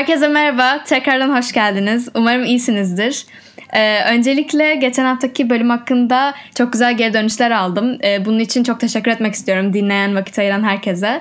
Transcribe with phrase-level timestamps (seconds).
[0.00, 2.08] Herkese merhaba, tekrardan hoş geldiniz.
[2.14, 3.26] Umarım iyisinizdir.
[3.72, 7.98] Ee, öncelikle geçen haftaki bölüm hakkında çok güzel geri dönüşler aldım.
[8.04, 11.20] Ee, bunun için çok teşekkür etmek istiyorum dinleyen, vakit ayıran herkese.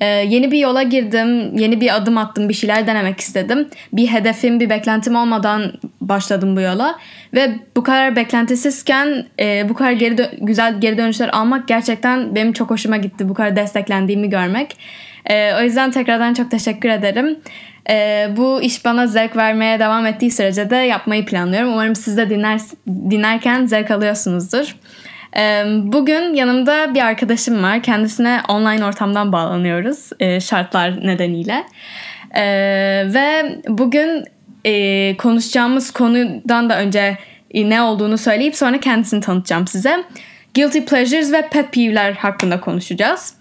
[0.00, 3.68] Ee, yeni bir yola girdim, yeni bir adım attım, bir şeyler denemek istedim.
[3.92, 6.98] Bir hedefim, bir beklentim olmadan başladım bu yola.
[7.34, 12.70] Ve bu kadar beklentisizken e, bu kadar geri güzel geri dönüşler almak gerçekten benim çok
[12.70, 13.28] hoşuma gitti.
[13.28, 14.76] Bu kadar desteklendiğimi görmek.
[15.30, 17.38] Ee, o yüzden tekrardan çok teşekkür ederim.
[17.90, 21.72] Ee, bu iş bana zevk vermeye devam ettiği sürece de yapmayı planlıyorum.
[21.72, 24.76] Umarım siz de dinler, dinlerken zevk alıyorsunuzdur.
[25.36, 27.82] Ee, bugün yanımda bir arkadaşım var.
[27.82, 31.64] Kendisine online ortamdan bağlanıyoruz e, şartlar nedeniyle.
[32.36, 34.24] Ee, ve bugün
[34.64, 37.18] e, konuşacağımız konudan da önce
[37.50, 40.04] e, ne olduğunu söyleyip sonra kendisini tanıtacağım size.
[40.54, 43.34] Guilty pleasures ve pet peeve'ler hakkında konuşacağız.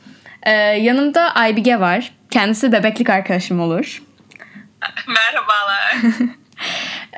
[0.81, 2.11] Yanımda Aybige var.
[2.31, 4.01] Kendisi bebeklik arkadaşım olur.
[5.08, 5.95] Merhabalar.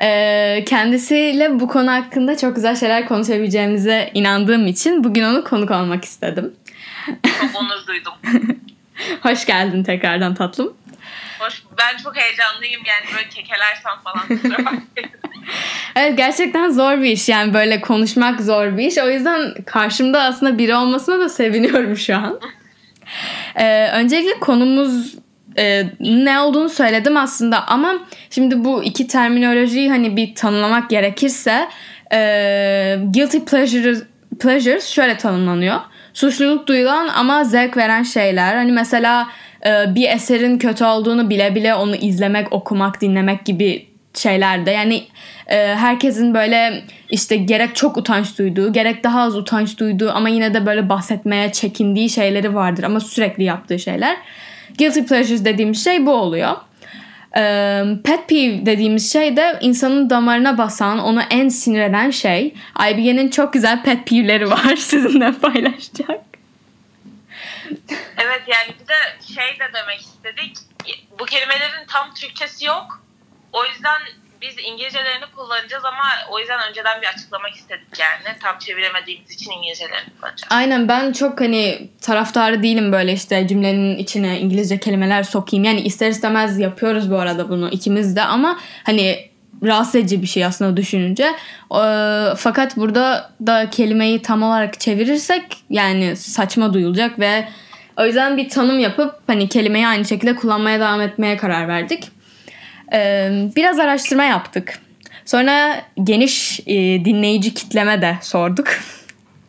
[0.02, 6.04] Ee, kendisiyle bu konu hakkında çok güzel şeyler konuşabileceğimize inandığım için bugün onu konuk olmak
[6.04, 6.54] istedim.
[7.06, 8.12] Çok onur duydum.
[9.22, 10.76] Hoş geldin tekrardan tatlım.
[11.38, 14.24] Hoş, ben çok heyecanlıyım yani böyle kekelersem falan.
[15.96, 18.98] Evet gerçekten zor bir iş yani böyle konuşmak zor bir iş.
[18.98, 22.40] O yüzden karşımda aslında biri olmasına da seviniyorum şu an.
[23.54, 25.14] Ee, öncelikle konumuz
[25.58, 27.94] e, ne olduğunu söyledim aslında ama
[28.30, 31.68] şimdi bu iki terminolojiyi hani bir tanımlamak gerekirse
[32.12, 32.18] e,
[33.14, 34.02] guilty pleasures,
[34.40, 35.76] pleasures şöyle tanımlanıyor.
[36.14, 38.54] Suçluluk duyulan ama zevk veren şeyler.
[38.54, 39.28] Hani mesela
[39.66, 44.70] e, bir eserin kötü olduğunu bile bile onu izlemek, okumak, dinlemek gibi şeyler de.
[44.70, 45.02] Yani
[45.46, 50.54] e, herkesin böyle işte gerek çok utanç duyduğu, gerek daha az utanç duyduğu ama yine
[50.54, 54.16] de böyle bahsetmeye çekindiği şeyleri vardır ama sürekli yaptığı şeyler.
[54.78, 56.56] Guilty pleasures dediğimiz şey bu oluyor.
[58.04, 62.54] Pet peeve dediğimiz şey de insanın damarına basan, onu en sinir eden şey.
[62.90, 66.20] IBG'nin çok güzel pet peeve'leri var sizinle paylaşacak.
[68.16, 70.56] evet yani bir de şey de demek istedik.
[71.18, 73.02] Bu kelimelerin tam Türkçesi yok.
[73.52, 74.00] O yüzden
[74.40, 78.36] biz İngilizcelerini kullanacağız ama o yüzden önceden bir açıklamak istedik yani.
[78.42, 80.52] Tam çeviremediğimiz için İngilizcelerini kullanacağız.
[80.52, 85.64] Aynen ben çok hani taraftarı değilim böyle işte cümlenin içine İngilizce kelimeler sokayım.
[85.64, 89.28] Yani ister istemez yapıyoruz bu arada bunu ikimiz de ama hani
[89.62, 91.24] rahatsız edici bir şey aslında düşününce.
[91.24, 97.48] Ee, fakat burada da kelimeyi tam olarak çevirirsek yani saçma duyulacak ve
[97.96, 102.17] o yüzden bir tanım yapıp hani kelimeyi aynı şekilde kullanmaya devam etmeye karar verdik.
[103.56, 104.80] Biraz araştırma yaptık.
[105.24, 108.68] Sonra geniş e, dinleyici kitleme de sorduk.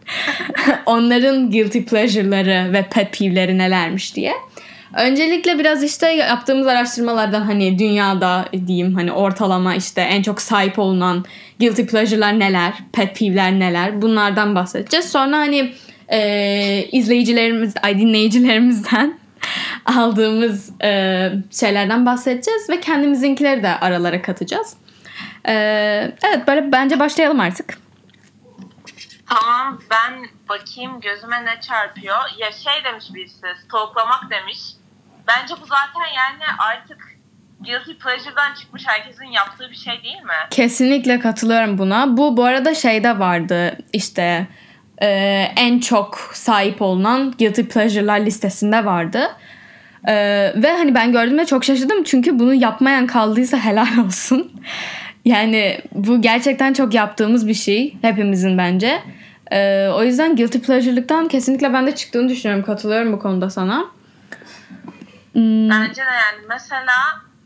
[0.85, 4.33] Onların guilty pleasure'ları ve pet peeve'leri nelermiş diye.
[4.97, 11.25] Öncelikle biraz işte yaptığımız araştırmalardan hani dünyada diyeyim hani ortalama işte en çok sahip olunan
[11.59, 15.09] guilty pleasure'lar neler, pet peeve'ler neler bunlardan bahsedeceğiz.
[15.11, 15.72] Sonra hani
[16.11, 19.19] e, izleyicilerimiz, ay dinleyicilerimizden
[19.97, 24.77] aldığımız e, şeylerden bahsedeceğiz ve kendimizinkileri de aralara katacağız.
[25.47, 25.53] E,
[26.23, 27.77] evet böyle bence başlayalım artık.
[29.29, 32.17] Tamam ben bakayım gözüme ne çarpıyor.
[32.38, 34.59] Ya şey demiş birisi stalklamak demiş.
[35.28, 36.97] Bence bu zaten yani artık
[37.59, 40.47] guilty pleasure'dan çıkmış herkesin yaptığı bir şey değil mi?
[40.49, 42.17] Kesinlikle katılıyorum buna.
[42.17, 44.47] Bu bu arada şeyde vardı işte
[45.01, 45.07] e,
[45.55, 49.35] en çok sahip olunan guilty pleasure'lar listesinde vardı.
[50.07, 50.13] E,
[50.55, 54.51] ve hani ben gördüğümde çok şaşırdım çünkü bunu yapmayan kaldıysa helal olsun.
[55.25, 59.03] yani bu gerçekten çok yaptığımız bir şey hepimizin bence.
[59.51, 62.65] E, o yüzden guilty pleasure'lıktan kesinlikle ben de çıktığını düşünüyorum.
[62.65, 63.85] Katılıyorum bu konuda sana.
[65.33, 65.69] Hmm.
[65.69, 66.95] Bence de yani mesela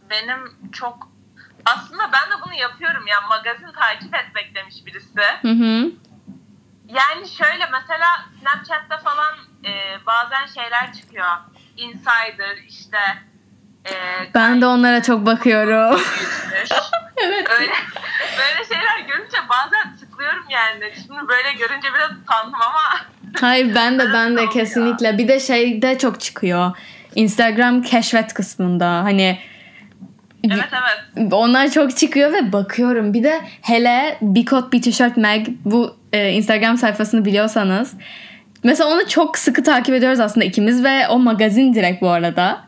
[0.09, 1.11] benim çok
[1.65, 5.21] aslında ben de bunu yapıyorum ya magazin takip etmek demiş birisi.
[5.41, 5.91] Hı hı.
[6.87, 8.07] Yani şöyle mesela
[8.39, 9.33] Snapchat'te falan
[9.65, 11.27] e, bazen şeyler çıkıyor.
[11.77, 12.97] Insider işte.
[13.85, 13.93] E,
[14.33, 16.01] ben de onlara çok bakıyorum.
[17.17, 17.47] evet.
[17.59, 17.71] Öyle,
[18.37, 20.93] böyle şeyler görünce bazen tıklıyorum yani.
[20.95, 23.05] Şimdi böyle görünce biraz utandım ama.
[23.41, 25.17] Hayır ben de ben de kesinlikle.
[25.17, 26.77] Bir de şeyde çok çıkıyor.
[27.15, 29.39] Instagram keşfet kısmında hani
[30.51, 31.33] Evet evet.
[31.33, 33.13] Onlar çok çıkıyor ve bakıyorum.
[33.13, 37.93] Bir de hele Bicot bir tişört mag bu e, Instagram sayfasını biliyorsanız.
[38.63, 42.65] Mesela onu çok sıkı takip ediyoruz aslında ikimiz ve o magazin direkt bu arada.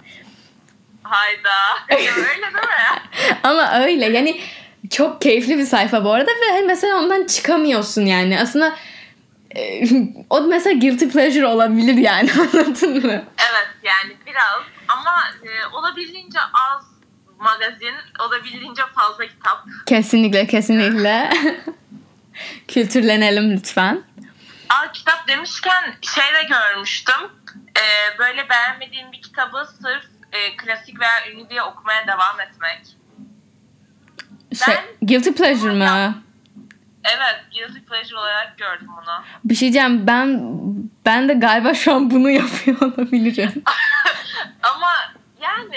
[1.03, 1.50] Hayda.
[1.89, 3.01] öyle değil mi?
[3.44, 4.42] Ama öyle yani
[4.89, 8.39] çok keyifli bir sayfa bu arada ve hani mesela ondan çıkamıyorsun yani.
[8.39, 8.75] Aslında
[9.56, 9.83] e,
[10.30, 13.24] o mesela guilty pleasure olabilir yani anladın mı?
[13.38, 16.86] Evet yani biraz ama e, olabildiğince az
[17.39, 17.95] magazin.
[18.27, 19.65] Olabildiğince fazla kitap.
[19.86, 21.30] Kesinlikle kesinlikle.
[22.68, 24.03] Kültürlenelim lütfen.
[24.69, 27.31] Aa, kitap demişken şey de görmüştüm.
[27.77, 32.81] Ee, böyle beğenmediğim bir kitabı sırf e, klasik veya ünlü diye okumaya devam etmek.
[34.65, 36.15] Şey, Ben- guilty pleasure mı?
[37.03, 39.23] Evet, guilty pleasure olarak gördüm bunu.
[39.45, 40.41] Bir şey diyeceğim ben
[41.06, 43.63] ben de galiba şu an bunu yapıyor olabilirim.
[44.63, 44.91] Ama
[45.47, 45.75] yani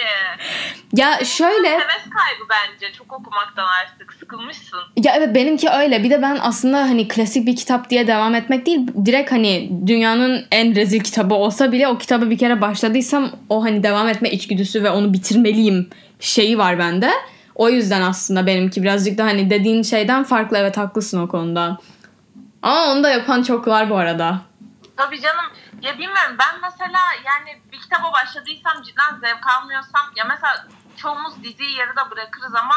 [0.97, 2.93] Ya şöyle heves kaybı bence.
[2.93, 4.79] Çok okumaktan artık sıkılmışsın.
[4.97, 6.05] ya evet benimki öyle.
[6.05, 8.87] Bir de ben aslında hani klasik bir kitap diye devam etmek değil.
[9.05, 13.83] Direkt hani dünyanın en rezil kitabı olsa bile o kitabı bir kere başladıysam o hani
[13.83, 15.91] devam etme içgüdüsü ve onu bitirmeliyim
[16.21, 17.11] şeyi var bende.
[17.55, 20.59] O yüzden aslında benimki birazcık da hani dediğin şeyden farklı.
[20.59, 21.79] Evet haklısın o konuda.
[22.63, 24.41] Ama onu da yapan çok var bu arada.
[24.97, 25.45] Tabii canım.
[25.83, 30.67] Ya bilmiyorum ben mesela yani bir kitaba başladıysam cidden zevk almıyorsam ya mesela
[30.97, 32.75] çoğumuz diziyi yarıda bırakırız ama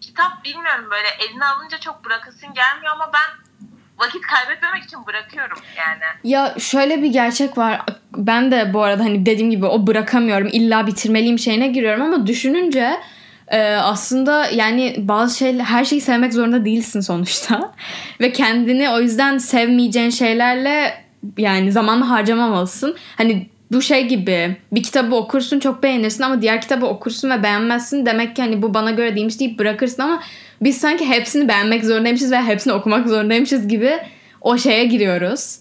[0.00, 3.50] kitap bilmiyorum böyle eline alınca çok bırakasın gelmiyor ama ben
[3.98, 6.02] vakit kaybetmemek için bırakıyorum yani.
[6.24, 7.80] Ya şöyle bir gerçek var.
[8.16, 10.48] Ben de bu arada hani dediğim gibi o bırakamıyorum.
[10.52, 13.00] İlla bitirmeliyim şeyine giriyorum ama düşününce
[13.48, 17.72] e, aslında yani bazı şeyler her şeyi sevmek zorunda değilsin sonuçta.
[18.20, 22.96] Ve kendini o yüzden sevmeyeceğin şeylerle yani zamanla harcamamalısın.
[23.16, 28.06] Hani bu şey gibi bir kitabı okursun çok beğenirsin ama diğer kitabı okursun ve beğenmezsin.
[28.06, 30.22] Demek ki hani bu bana göre değilmiş deyip bırakırsın ama
[30.60, 33.98] biz sanki hepsini beğenmek zorundaymışız ve hepsini okumak zorundaymışız gibi
[34.40, 35.58] o şeye giriyoruz.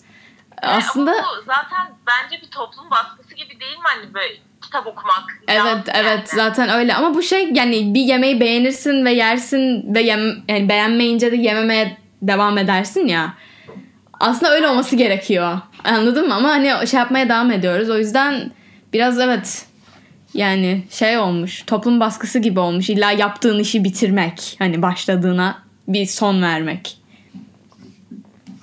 [0.62, 5.24] Aslında bu zaten bence bir toplum baskısı gibi değil mi hani böyle kitap okumak?
[5.48, 6.28] evet lazım evet yani.
[6.36, 11.32] zaten öyle ama bu şey yani bir yemeği beğenirsin ve yersin ve yem, yani beğenmeyince
[11.32, 13.34] de yememeye devam edersin ya.
[14.20, 15.60] Aslında öyle olması gerekiyor.
[15.84, 16.36] Anladın mı?
[16.36, 17.90] Ama hani şey yapmaya devam ediyoruz.
[17.90, 18.52] O yüzden
[18.94, 19.66] biraz evet
[20.34, 21.64] yani şey olmuş.
[21.64, 22.90] Toplum baskısı gibi olmuş.
[22.90, 24.56] İlla yaptığın işi bitirmek.
[24.60, 26.98] Hani başladığına bir son vermek.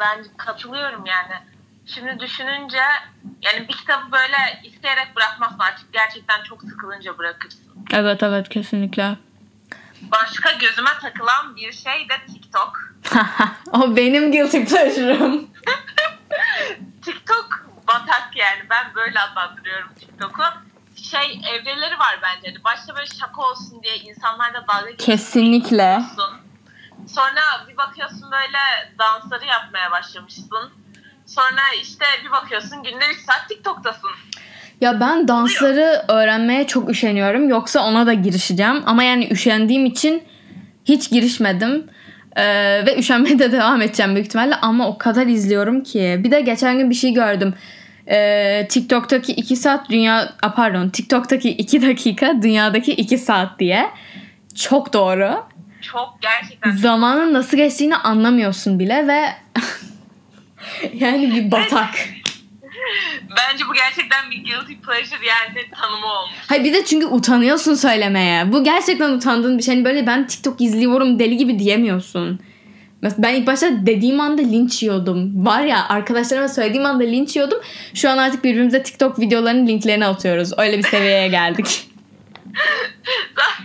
[0.01, 1.35] Ben katılıyorum yani.
[1.87, 2.83] Şimdi düşününce
[3.43, 7.65] yani bir kitabı böyle isteyerek bırakmazsın artık gerçekten çok sıkılınca bırakırsın.
[7.93, 9.17] Evet evet kesinlikle.
[10.03, 12.96] Başka gözüme takılan bir şey de TikTok.
[13.73, 15.51] O benim guilty pleasure'ım.
[17.05, 20.43] TikTok batak yani ben böyle adlandırıyorum TikTok'u.
[21.03, 22.55] Şey evreleri var bence.
[22.57, 22.65] de.
[22.65, 25.05] Başta böyle şaka olsun diye insanlarla dalga geçiyorsun.
[25.13, 26.03] Kesinlikle.
[27.07, 28.59] Sonra bir bakıyorsun böyle
[28.99, 30.71] dansları yapmaya başlamışsın.
[31.27, 34.11] Sonra işte bir bakıyorsun günde 3 saat TikTok'tasın.
[34.81, 37.49] Ya ben dansları öğrenmeye çok üşeniyorum.
[37.49, 38.83] Yoksa ona da girişeceğim.
[38.87, 40.25] Ama yani üşendiğim için
[40.85, 41.91] hiç girişmedim.
[42.37, 44.55] Ee, ve üşenmeye de devam edeceğim büyük ihtimalle.
[44.55, 46.21] Ama o kadar izliyorum ki.
[46.25, 47.55] Bir de geçen gün bir şey gördüm.
[48.09, 50.33] Ee, TikTok'taki 2 saat dünya...
[50.43, 50.89] A, pardon.
[50.89, 53.91] TikTok'taki 2 dakika dünyadaki 2 saat diye.
[54.55, 55.45] Çok doğru.
[55.81, 59.21] Çok gerçekten Zamanın nasıl geçtiğini anlamıyorsun bile ve...
[60.95, 61.91] yani bir batak.
[63.37, 66.35] Bence bu gerçekten bir guilty pleasure yani tanımı olmuş.
[66.49, 68.53] Hayır bir de çünkü utanıyorsun söylemeye.
[68.53, 69.75] Bu gerçekten utandığın bir şey.
[69.75, 72.41] Hani böyle ben TikTok izliyorum deli gibi diyemiyorsun.
[73.03, 75.47] Mesela ben ilk başta dediğim anda linç yiyordum.
[75.47, 77.59] Var ya arkadaşlarıma söylediğim anda linç yiyordum.
[77.95, 80.59] Şu an artık birbirimize TikTok videolarının linklerini atıyoruz.
[80.59, 81.89] Öyle bir seviyeye geldik.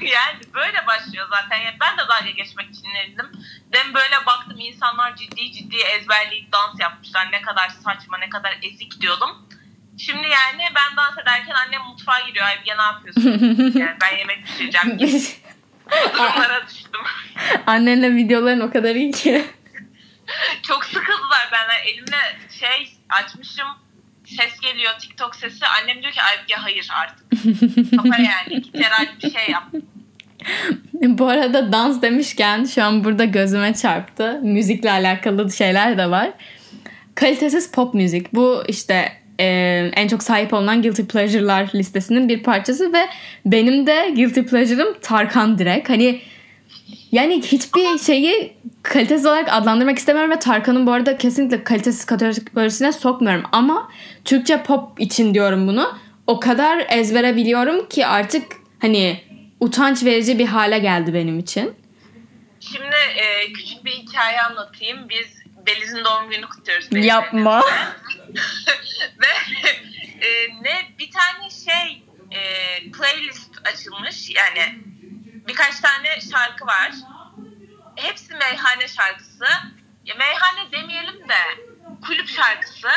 [0.01, 1.57] yani böyle başlıyor zaten.
[1.57, 3.31] Yani ben de dalga geçmek için dedim.
[3.73, 7.31] Dem böyle baktım insanlar ciddi ciddi ezberleyip dans yapmışlar.
[7.31, 9.49] Ne kadar saçma, ne kadar ezik diyordum.
[9.97, 12.45] Şimdi yani ben dans ederken annem mutfağa giriyor.
[12.45, 13.31] Ay ya ne yapıyorsun?
[13.79, 14.99] yani ben yemek pişireceğim.
[16.13, 17.01] Durumlara düştüm.
[17.67, 19.45] Annenle videoların o kadar iyi ki.
[20.63, 21.83] Çok sıkıldılar benden.
[21.85, 23.67] Elimle şey açmışım.
[24.37, 25.65] Ses geliyor TikTok sesi.
[25.65, 27.31] Annem diyor ki ay ya hayır artık.
[27.97, 28.61] Kapa yani.
[28.61, 29.63] Git herhalde bir şey yap.
[30.93, 34.39] Bu arada dans demişken şu an burada gözüme çarptı.
[34.43, 36.29] Müzikle alakalı şeyler de var.
[37.15, 38.33] Kalitesiz pop müzik.
[38.33, 39.45] Bu işte e,
[39.95, 43.07] en çok sahip olunan Guilty Pleasure'lar listesinin bir parçası ve
[43.45, 45.89] benim de Guilty Pleasure'ım Tarkan direkt.
[45.89, 46.21] Hani
[47.11, 53.43] yani hiçbir şeyi kalitesiz olarak adlandırmak istemiyorum ve Tarkan'ın bu arada kesinlikle kalitesiz kategorisine sokmuyorum
[53.51, 53.91] ama
[54.25, 55.97] Türkçe pop için diyorum bunu.
[56.27, 58.43] O kadar ezbere biliyorum ki artık
[58.79, 59.23] hani
[59.59, 61.75] utanç verici bir hale geldi benim için.
[62.59, 65.09] Şimdi e, küçük bir hikaye anlatayım.
[65.09, 66.91] Biz Beliz'in doğum gününü kutluyoruz.
[66.91, 67.61] Beliz Yapma.
[69.21, 69.27] Ve
[70.25, 70.29] e,
[70.61, 72.41] ne bir tane şey e,
[72.91, 74.29] playlist açılmış.
[74.29, 74.90] Yani
[75.61, 76.91] birkaç tane şarkı var.
[77.95, 79.45] Hepsi meyhane şarkısı.
[80.05, 81.63] Ya meyhane demeyelim de
[82.07, 82.87] kulüp şarkısı.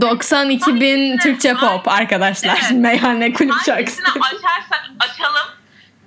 [0.00, 2.58] 92 bin Türkçe pop arkadaşlar.
[2.62, 2.70] Evet.
[2.72, 4.02] Meyhane kulüp şarkısı.
[4.02, 5.50] açarsak açalım.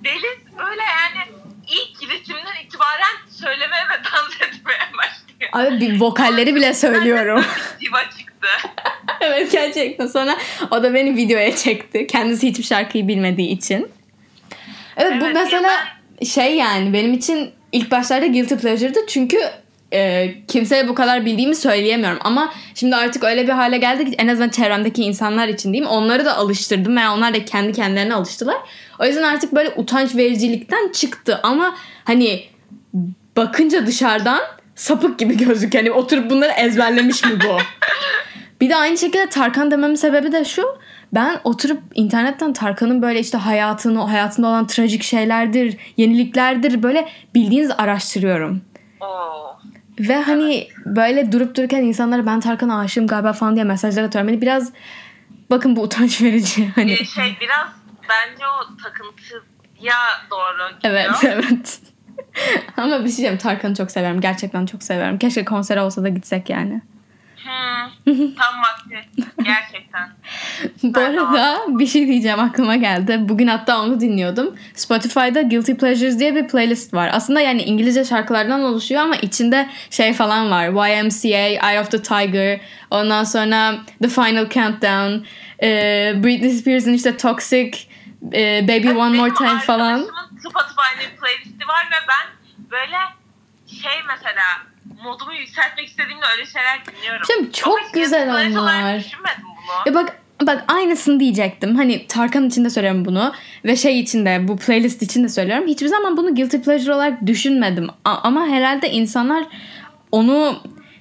[0.04, 1.28] Deliz böyle yani
[1.68, 5.50] ilk girişimden itibaren söylemeye ve dans etmeye başlıyor.
[5.52, 7.44] Abi bir vokalleri bile söylüyorum.
[7.80, 8.48] Diva çıktı.
[9.20, 10.06] evet gerçekten.
[10.06, 10.36] Sonra
[10.70, 12.06] o da beni videoya çekti.
[12.06, 13.92] Kendisi hiçbir şarkıyı bilmediği için.
[14.96, 18.98] Evet, bu Evet, mesela ya şey yani benim için ilk başlarda guilty pleasure'dı.
[19.08, 19.38] Çünkü
[19.92, 22.18] e, kimseye bu kadar bildiğimi söyleyemiyorum.
[22.20, 25.90] Ama şimdi artık öyle bir hale geldi ki en azından çevremdeki insanlar için diyeyim.
[25.90, 28.56] Onları da alıştırdım veya onlar da kendi kendilerine alıştılar.
[28.98, 31.40] O yüzden artık böyle utanç vericilikten çıktı.
[31.42, 32.44] Ama hani
[33.36, 34.40] bakınca dışarıdan
[34.74, 35.74] sapık gibi gözük.
[35.74, 37.58] Hani oturup bunları ezberlemiş mi bu?
[38.60, 40.78] Bir de aynı şekilde Tarkan dememin sebebi de şu.
[41.14, 47.70] Ben oturup internetten Tarkan'ın böyle işte hayatını, o hayatında olan trajik şeylerdir, yeniliklerdir böyle bildiğiniz
[47.78, 48.62] araştırıyorum.
[49.00, 49.56] Oo.
[50.00, 54.30] Ve hani böyle durup dururken insanlara ben Tarkan'a aşığım galiba falan diye mesajlar atıyorum.
[54.30, 54.72] Hani biraz
[55.50, 56.68] bakın bu utanç verici.
[56.74, 57.68] Hani Bir şey biraz
[58.08, 59.94] bence o takıntıya
[60.30, 60.94] doğru gidiyor.
[60.94, 61.80] evet evet.
[62.76, 64.20] Ama bir şey diyeyim Tarkan'ı çok severim.
[64.20, 65.18] Gerçekten çok severim.
[65.18, 66.82] Keşke konsere olsa da gitsek yani.
[67.44, 69.08] Hmm, tam vakti.
[69.44, 70.08] Gerçekten.
[70.82, 73.18] Bu Ben arada bir şey diyeceğim aklıma geldi.
[73.20, 74.56] Bugün hatta onu dinliyordum.
[74.74, 77.10] Spotify'da Guilty Pleasures diye bir playlist var.
[77.12, 80.88] Aslında yani İngilizce şarkılardan oluşuyor ama içinde şey falan var.
[80.88, 82.60] YMCA, Eye of the Tiger,
[82.90, 85.26] ondan sonra The Final Countdown,
[85.62, 85.68] e,
[86.24, 87.78] Britney Spears'ın işte Toxic,
[88.32, 90.00] e, Baby One Benim More Time falan.
[90.38, 92.96] Spotify'ın playlisti var ve ben böyle
[93.82, 94.73] şey mesela
[95.04, 97.26] modumu yükseltmek istediğimde öyle şeyler dinliyorum.
[97.32, 98.98] Şimdi çok Ama güzel onlar.
[98.98, 99.82] Düşünmedim bunu.
[99.86, 101.76] Ya bak bak aynısını diyecektim.
[101.76, 103.32] Hani Tarkan için de söylüyorum bunu
[103.64, 105.66] ve şey için de bu playlist için de söylüyorum.
[105.66, 107.88] Hiçbir zaman bunu guilty pleasure olarak düşünmedim.
[108.04, 109.44] A- ama herhalde insanlar
[110.12, 110.56] onu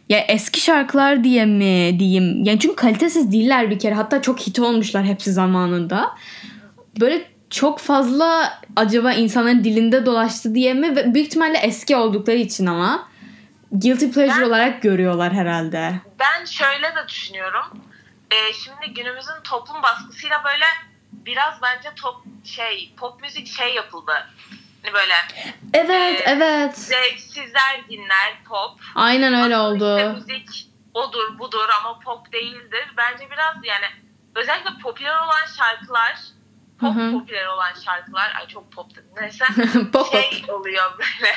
[0.09, 2.43] ya eski şarkılar diye mi diyeyim.
[2.43, 3.93] Yani çünkü kalitesiz değiller bir kere.
[3.95, 6.11] Hatta çok hit olmuşlar hepsi zamanında.
[6.99, 10.95] Böyle çok fazla acaba insanların dilinde dolaştı diye mi?
[10.95, 13.07] Ve büyük ihtimalle eski oldukları için ama
[13.73, 15.93] guilty pleasure Ben- olarak görüyorlar herhalde.
[16.19, 17.65] Ben şöyle de düşünüyorum.
[18.31, 20.65] Ee, şimdi günümüzün toplum baskısıyla böyle
[21.11, 22.15] biraz bence top
[22.45, 24.11] şey pop müzik şey yapıldı.
[24.83, 25.13] Hani böyle
[25.73, 26.77] Evet, Ee, evet.
[26.77, 28.79] zevksizler dinler pop.
[28.95, 29.97] Aynen öyle Ama oldu.
[29.97, 32.87] işte müzik odur budur ama pop değildir.
[32.97, 33.85] Bence biraz yani
[34.35, 36.15] özellikle popüler olan şarkılar
[36.79, 37.11] pop Hı hı.
[37.11, 40.11] popüler olan şarkılar ay çok pop dedim neyse Pop pop.
[40.11, 41.35] şey oluyor böyle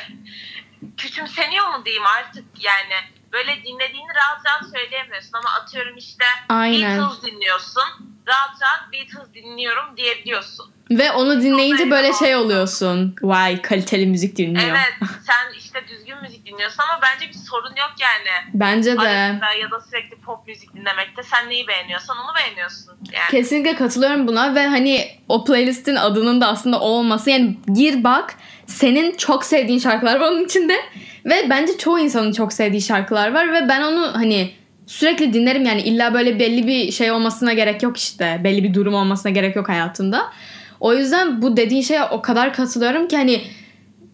[0.97, 2.95] küçümseniyor mu diyeyim artık yani
[3.33, 6.99] böyle dinlediğini rahat rahat söyleyemiyorsun ama atıyorum işte Aynen.
[6.99, 10.77] Beatles dinliyorsun rahat rahat Beatles dinliyorum diyebiliyorsun.
[10.91, 13.15] Ve onu dinleyince böyle şey oluyorsun.
[13.23, 14.69] Vay kaliteli müzik dinliyor.
[14.69, 18.51] Evet sen işte düzgün müzik dinliyorsun ama bence bir sorun yok yani.
[18.55, 19.01] Bence de.
[19.01, 22.93] arasında ya da sürekli pop müzik dinlemekte sen neyi beğeniyorsan onu beğeniyorsun.
[23.13, 23.31] Yani.
[23.31, 27.31] Kesinlikle katılıyorum buna ve hani o playlistin adının da aslında o olması.
[27.31, 28.35] Yani gir bak
[28.67, 30.77] senin çok sevdiğin şarkılar var onun içinde.
[31.25, 34.55] Ve bence çoğu insanın çok sevdiği şarkılar var ve ben onu hani
[34.87, 38.41] sürekli dinlerim yani illa böyle belli bir şey olmasına gerek yok işte.
[38.45, 40.33] Belli bir durum olmasına gerek yok hayatımda.
[40.81, 43.41] O yüzden bu dediğin şeye o kadar katılıyorum ki hani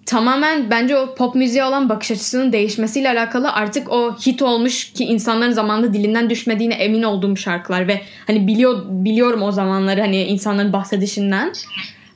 [0.07, 5.05] tamamen bence o pop müziğe olan bakış açısının değişmesiyle alakalı artık o hit olmuş ki
[5.05, 10.73] insanların zamanında dilinden düşmediğine emin olduğum şarkılar ve hani biliyor biliyorum o zamanları hani insanların
[10.73, 11.53] bahsedişinden.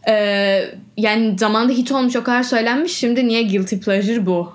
[0.09, 0.65] Ee,
[0.97, 4.53] yani zamanında hit olmuş o kadar söylenmiş şimdi niye guilty pleasure bu?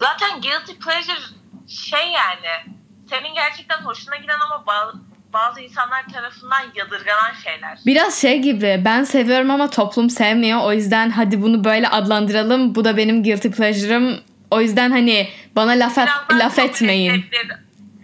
[0.00, 1.43] Zaten guilty pleasure
[1.74, 2.74] şey yani
[3.10, 4.92] senin gerçekten hoşuna giden ama bazı,
[5.32, 7.78] bazı insanlar tarafından yadırganan şeyler.
[7.86, 12.84] Biraz şey gibi ben seviyorum ama toplum sevmiyor o yüzden hadi bunu böyle adlandıralım bu
[12.84, 14.20] da benim guilty pleasure'ım.
[14.50, 17.24] O yüzden hani bana laf, et- laf etmeyin.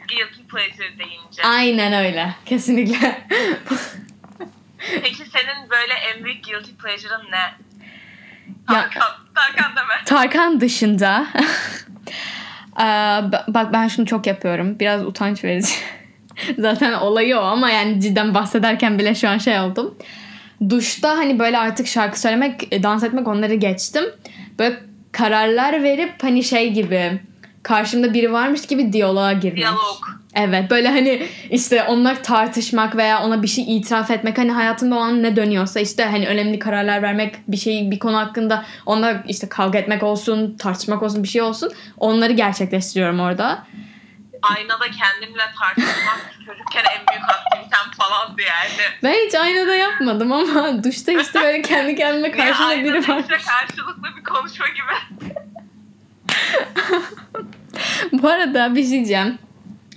[0.09, 1.43] Guilty pleasure deyince.
[1.45, 2.35] Aynen öyle.
[2.47, 3.27] Kesinlikle.
[5.03, 7.37] Peki senin böyle en büyük guilty pleasure'ın ne?
[7.37, 7.55] Ya-
[8.67, 9.03] Tarkan.
[9.35, 10.05] Tarkan deme.
[10.07, 11.27] Tarkan dışında
[13.49, 14.79] bak ben şunu çok yapıyorum.
[14.79, 15.73] Biraz utanç verici.
[16.59, 19.95] Zaten olayı o ama yani cidden bahsederken bile şu an şey oldum.
[20.69, 24.05] Duşta hani böyle artık şarkı söylemek, e, dans etmek onları geçtim.
[24.59, 24.77] Böyle
[25.13, 27.21] kararlar verip hani şey gibi
[27.63, 29.57] karşımda biri varmış gibi diyaloğa girmek.
[29.57, 29.99] Diyalog.
[30.35, 34.99] Evet böyle hani işte onlar tartışmak veya ona bir şey itiraf etmek hani hayatımda o
[34.99, 39.49] an ne dönüyorsa işte hani önemli kararlar vermek bir şey bir konu hakkında onunla işte
[39.49, 43.67] kavga etmek olsun tartışmak olsun bir şey olsun onları gerçekleştiriyorum orada.
[44.43, 48.89] Aynada kendimle tartışmak çocukken en büyük aktivitem falandı yani.
[49.03, 53.21] Ben hiç aynada yapmadım ama duşta işte böyle kendi kendime karşımda biri aynada var.
[53.21, 55.35] işte karşılıklı bir konuşma gibi.
[58.13, 59.39] Bu arada bir şey diyeceğim.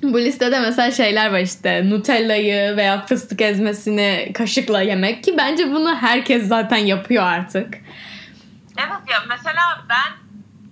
[0.04, 5.96] Bu listede mesela şeyler var işte Nutella'yı veya fıstık ezmesini kaşıkla yemek ki bence bunu
[5.96, 7.74] herkes zaten yapıyor artık.
[8.78, 10.24] Evet ya mesela ben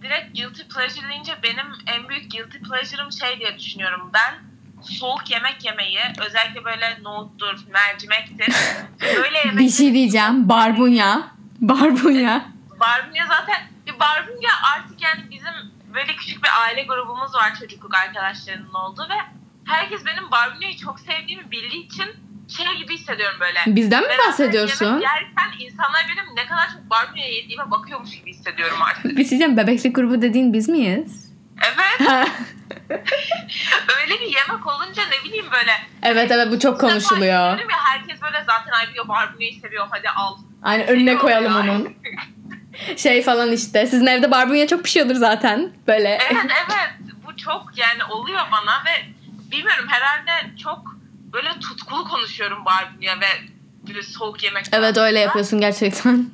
[0.01, 4.11] direkt guilty pleasure deyince benim en büyük guilty pleasure'ım şey diye düşünüyorum.
[4.13, 4.33] Ben
[4.81, 8.55] soğuk yemek yemeyi özellikle böyle nohuttur, mercimektir.
[9.17, 10.49] Böyle yemek Bir şey diyeceğim.
[10.49, 11.27] Barbunya.
[11.61, 12.45] Barbunya.
[12.79, 18.73] barbunya zaten bir barbunya artık yani bizim böyle küçük bir aile grubumuz var çocukluk arkadaşlarının
[18.73, 19.17] olduğu ve
[19.65, 22.05] herkes benim barbunyayı çok sevdiğimi bildiği için
[22.57, 23.59] şey gibi hissediyorum böyle.
[23.75, 24.85] Bizden mi Beraber bahsediyorsun?
[24.85, 29.05] Yemek yerken insanlar benim ne kadar çok barbunya yediğime bakıyormuş gibi hissediyorum artık.
[29.05, 29.57] Bir şey diyeceğim.
[29.57, 31.33] Bebeklik grubu dediğin biz miyiz?
[31.63, 32.09] Evet.
[34.01, 35.71] Öyle bir yemek olunca ne bileyim böyle.
[36.03, 37.57] evet evet bu çok konuşuluyor.
[37.59, 40.37] Ya, herkes böyle zaten ay diyor barbunyayı seviyor hadi al.
[40.63, 41.75] Aynen önüne koyalım Oluyor.
[41.75, 41.93] onun.
[42.97, 43.87] Şey falan işte.
[43.87, 45.71] Sizin evde barbunya çok pişiyordur zaten.
[45.87, 46.09] Böyle.
[46.09, 49.05] Evet evet bu çok yani oluyor bana ve
[49.51, 50.95] bilmiyorum herhalde çok
[51.33, 53.27] böyle tutkulu konuşuyorum barbunya ve
[53.87, 54.65] böyle soğuk yemek.
[54.71, 56.29] Evet öyle yapıyorsun gerçekten.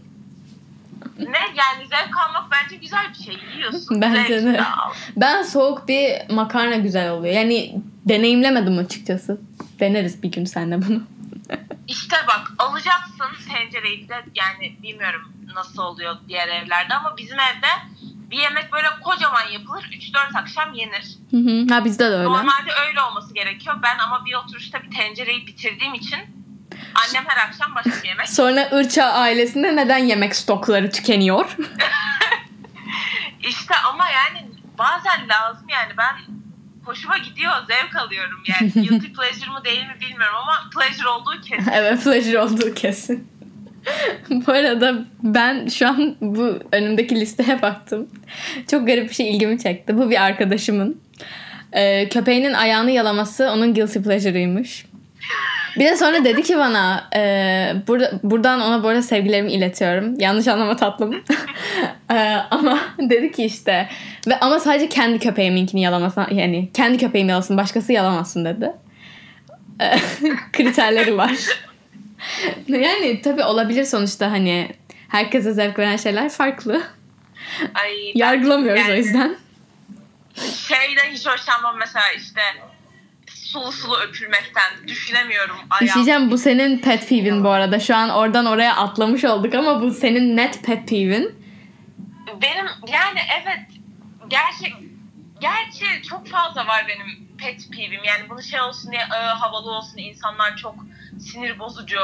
[1.19, 4.01] Ne yani zevk almak bence güzel bir şey yiyorsun.
[4.01, 4.61] Bence de.
[4.61, 4.93] al.
[5.15, 7.33] Ben soğuk bir makarna güzel oluyor.
[7.33, 7.75] Yani
[8.05, 9.41] deneyimlemedim açıkçası.
[9.79, 11.03] Deneriz bir gün seninle bunu.
[11.87, 17.67] İşte bak alacaksın tencereyi de yani bilmiyorum nasıl oluyor diğer evlerde ama bizim evde
[18.31, 21.17] bir yemek böyle kocaman yapılır 3-4 akşam yenir.
[21.31, 21.73] Hı hı.
[21.73, 22.23] Ha bizde de öyle.
[22.23, 23.75] Normalde öyle olması gerekiyor.
[23.83, 26.19] Ben ama bir oturuşta bir tencereyi bitirdiğim için
[26.73, 28.29] annem her akşam başka bir yemek.
[28.41, 31.57] Sonra Irça ailesinde neden yemek stokları tükeniyor?
[33.43, 34.47] İşte ama yani
[34.77, 36.15] bazen lazım yani ben
[36.85, 41.71] hoşuma gidiyor zevk alıyorum yani guilty pleasure mı değil mi bilmiyorum ama pleasure olduğu kesin.
[41.71, 43.36] evet pleasure olduğu kesin.
[44.29, 48.07] bu arada ben şu an bu önümdeki listeye baktım.
[48.71, 49.97] Çok garip bir şey ilgimi çekti.
[49.97, 51.01] Bu bir arkadaşımın.
[51.73, 54.85] Ee, köpeğinin ayağını yalaması onun guilty pleasure'ıymış.
[55.79, 57.21] Bir de sonra dedi ki bana e,
[57.87, 60.19] burada, buradan ona bu sevgilerimi iletiyorum.
[60.19, 61.23] Yanlış anlama tatlım.
[62.11, 63.89] E, ama dedi ki işte
[64.27, 68.71] ve ama sadece kendi köpeğiminkini yalamasın yani kendi köpeğim yalasın başkası yalamasın dedi.
[69.81, 69.95] E,
[70.53, 71.31] kriterleri var.
[72.67, 74.75] yani tabii olabilir sonuçta hani
[75.09, 76.83] herkese zevk veren şeyler farklı.
[77.73, 79.37] Ay, Yargılamıyoruz o yani yüzden.
[80.67, 82.41] Şeyden hiç hoşlanmam mesela işte
[83.27, 85.95] sulu sulu öpülmekten düşünemiyorum şey ayağım.
[85.95, 87.79] diyeceğim bu senin pet peeve'in bu arada.
[87.79, 91.35] Şu an oradan oraya atlamış olduk ama bu senin net pet peeve'in.
[92.41, 93.59] Benim yani evet
[94.27, 94.73] gerçek
[95.41, 98.03] gerçi çok fazla var benim pet peeve'im.
[98.03, 100.75] Yani bunu şey olsun diye "Aa, havalı olsun insanlar çok
[101.19, 101.97] sinir bozucu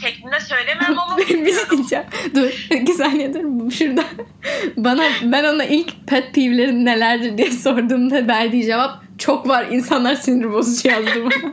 [0.00, 2.04] şeklinde söylemiyorum ama bir şey diyeceğim.
[2.34, 4.04] Dur iki saniye dur şurada.
[4.76, 10.52] Bana ben ona ilk pet peeve'lerin nelerdir diye sorduğumda verdiği cevap çok var insanlar sinir
[10.52, 11.52] bozucu yazdı bana.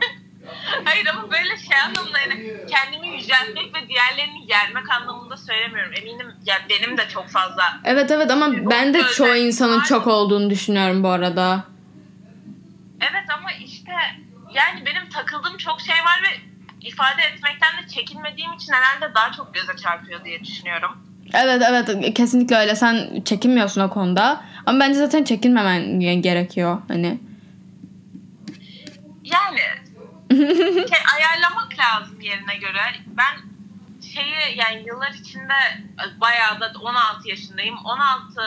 [0.84, 5.92] Hayır ama böyle şey anlamında yani kendimi yüceltmek ve diğerlerini yermek anlamında söylemiyorum.
[5.92, 7.62] Eminim ya benim de çok fazla.
[7.84, 9.84] evet evet ama ben de çoğu insanın var.
[9.84, 11.64] çok olduğunu düşünüyorum bu arada.
[13.00, 13.92] Evet ama işte
[14.54, 16.53] yani benim takıldığım çok şey var ve
[16.84, 20.90] ifade etmekten de çekinmediğim için herhalde daha çok göze çarpıyor diye düşünüyorum.
[21.34, 22.74] Evet evet kesinlikle öyle.
[22.74, 24.44] Sen çekinmiyorsun o konuda.
[24.66, 26.78] Ama bence zaten çekinmemen gerekiyor.
[26.88, 27.18] Hani
[29.24, 29.60] Yani
[30.88, 32.80] şey, ayarlamak lazım yerine göre.
[33.06, 33.36] Ben
[34.14, 35.54] şeyi yani yıllar içinde
[36.20, 37.76] bayağı da 16 yaşındayım.
[37.84, 38.40] 16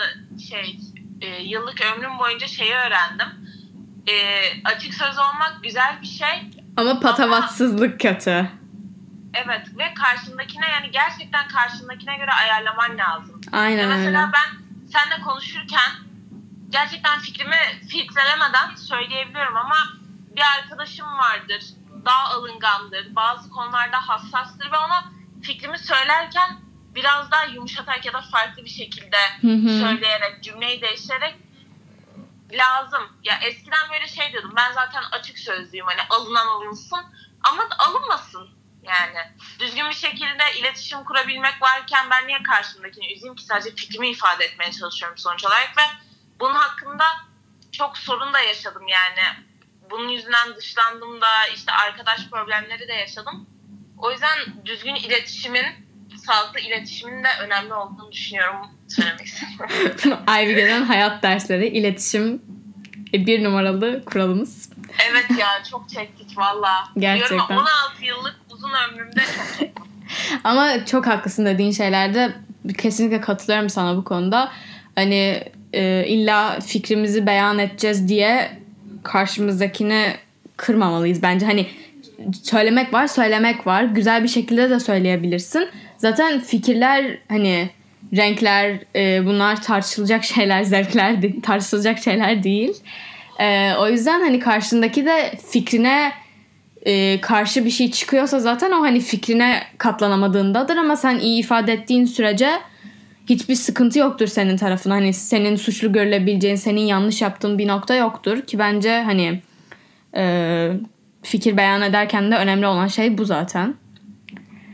[0.50, 0.80] şey
[1.22, 3.28] e, yıllık ömrüm boyunca şeyi öğrendim.
[4.08, 4.14] E,
[4.66, 6.57] açık söz olmak güzel bir şey.
[6.78, 8.50] Ama patavatsızlık kötü.
[9.34, 13.42] Evet ve karşındakine yani gerçekten karşındakine göre ayarlaman lazım.
[13.52, 13.98] Aynen Ya öyle.
[13.98, 14.58] mesela ben
[14.92, 15.92] seninle konuşurken
[16.70, 17.56] gerçekten fikrimi
[17.90, 19.76] filtrelemeden söyleyebiliyorum ama
[20.36, 21.64] bir arkadaşım vardır.
[22.06, 23.16] Daha alıngandır.
[23.16, 25.04] Bazı konularda hassastır ve ona
[25.44, 26.50] fikrimi söylerken
[26.96, 29.80] biraz daha yumuşatarak ya da farklı bir şekilde Hı hı.
[29.80, 31.36] söyleyerek, cümleyi değiştirerek
[32.52, 33.02] lazım.
[33.24, 34.54] Ya eskiden böyle şey diyordum.
[34.56, 35.86] Ben zaten açık sözlüyüm.
[35.86, 37.06] Hani alınan alınsın
[37.44, 38.50] ama alınmasın.
[38.84, 39.20] Yani
[39.60, 44.72] düzgün bir şekilde iletişim kurabilmek varken ben niye karşımdakini üzeyim ki sadece fikrimi ifade etmeye
[44.72, 45.82] çalışıyorum sonuç olarak ve
[46.40, 47.06] bunun hakkında
[47.72, 49.48] çok sorun da yaşadım yani.
[49.90, 53.50] Bunun yüzünden dışlandım da işte arkadaş problemleri de yaşadım.
[53.98, 55.66] O yüzden düzgün iletişimin,
[56.26, 58.77] sağlıklı iletişimin de önemli olduğunu düşünüyorum.
[58.88, 60.20] Söylemek istiyorum.
[60.42, 62.42] Ivy hayat dersleri, iletişim
[63.14, 64.70] e, bir numaralı kuralımız.
[65.10, 66.70] Evet ya çok çektik valla.
[66.98, 67.38] Gerçekten.
[67.38, 69.22] Diyorum ya, 16 yıllık uzun ömrümde
[69.60, 69.88] çok.
[70.44, 72.32] Ama çok haklısın dediğin şeylerde
[72.78, 74.52] kesinlikle katılıyorum sana bu konuda.
[74.96, 78.58] Hani e, illa fikrimizi beyan edeceğiz diye
[79.04, 80.16] karşımızdakini
[80.58, 81.46] kırmamalıyız bence.
[81.46, 81.68] Hani
[82.44, 83.84] söylemek var, söylemek var.
[83.84, 85.70] Güzel bir şekilde de söyleyebilirsin.
[85.98, 87.70] Zaten fikirler hani
[88.16, 92.74] renkler e, bunlar tartışılacak şeyler, zevkler de, tartışılacak şeyler değil.
[93.40, 96.12] E, o yüzden hani karşındaki de fikrine
[96.86, 102.06] e, karşı bir şey çıkıyorsa zaten o hani fikrine katlanamadığındadır ama sen iyi ifade ettiğin
[102.06, 102.50] sürece
[103.30, 104.94] hiçbir sıkıntı yoktur senin tarafına.
[104.94, 109.42] Hani senin suçlu görülebileceğin, senin yanlış yaptığın bir nokta yoktur ki bence hani
[110.16, 110.70] e,
[111.24, 113.76] fikir beyan ederken de önemli olan şey bu zaten.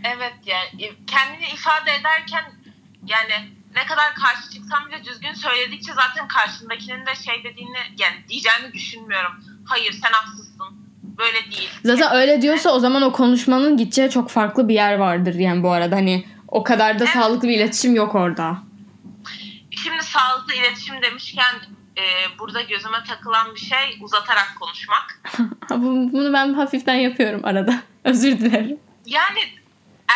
[0.04, 2.43] Evet yani kendini ifade ederken
[3.08, 8.74] yani ne kadar karşı çıksam bile düzgün söyledikçe zaten karşındakinin de şey dediğini yani diyeceğini
[8.74, 9.32] düşünmüyorum.
[9.66, 10.84] Hayır sen haksızsın.
[11.18, 11.70] Böyle değil.
[11.84, 15.72] Zaten öyle diyorsa o zaman o konuşmanın gideceği çok farklı bir yer vardır yani bu
[15.72, 15.96] arada.
[15.96, 17.13] Hani o kadar da Evet.
[17.13, 18.58] sağlıklı bir iletişim yok orada.
[19.84, 21.56] Şimdi sağlıklı iletişim demişken
[21.98, 22.04] e,
[22.39, 25.20] burada gözüme takılan bir şey uzatarak konuşmak.
[25.70, 27.82] Bu- Bunu ben hafiften yapıyorum arada.
[28.04, 28.80] Özür dilerim.
[29.06, 29.39] Yani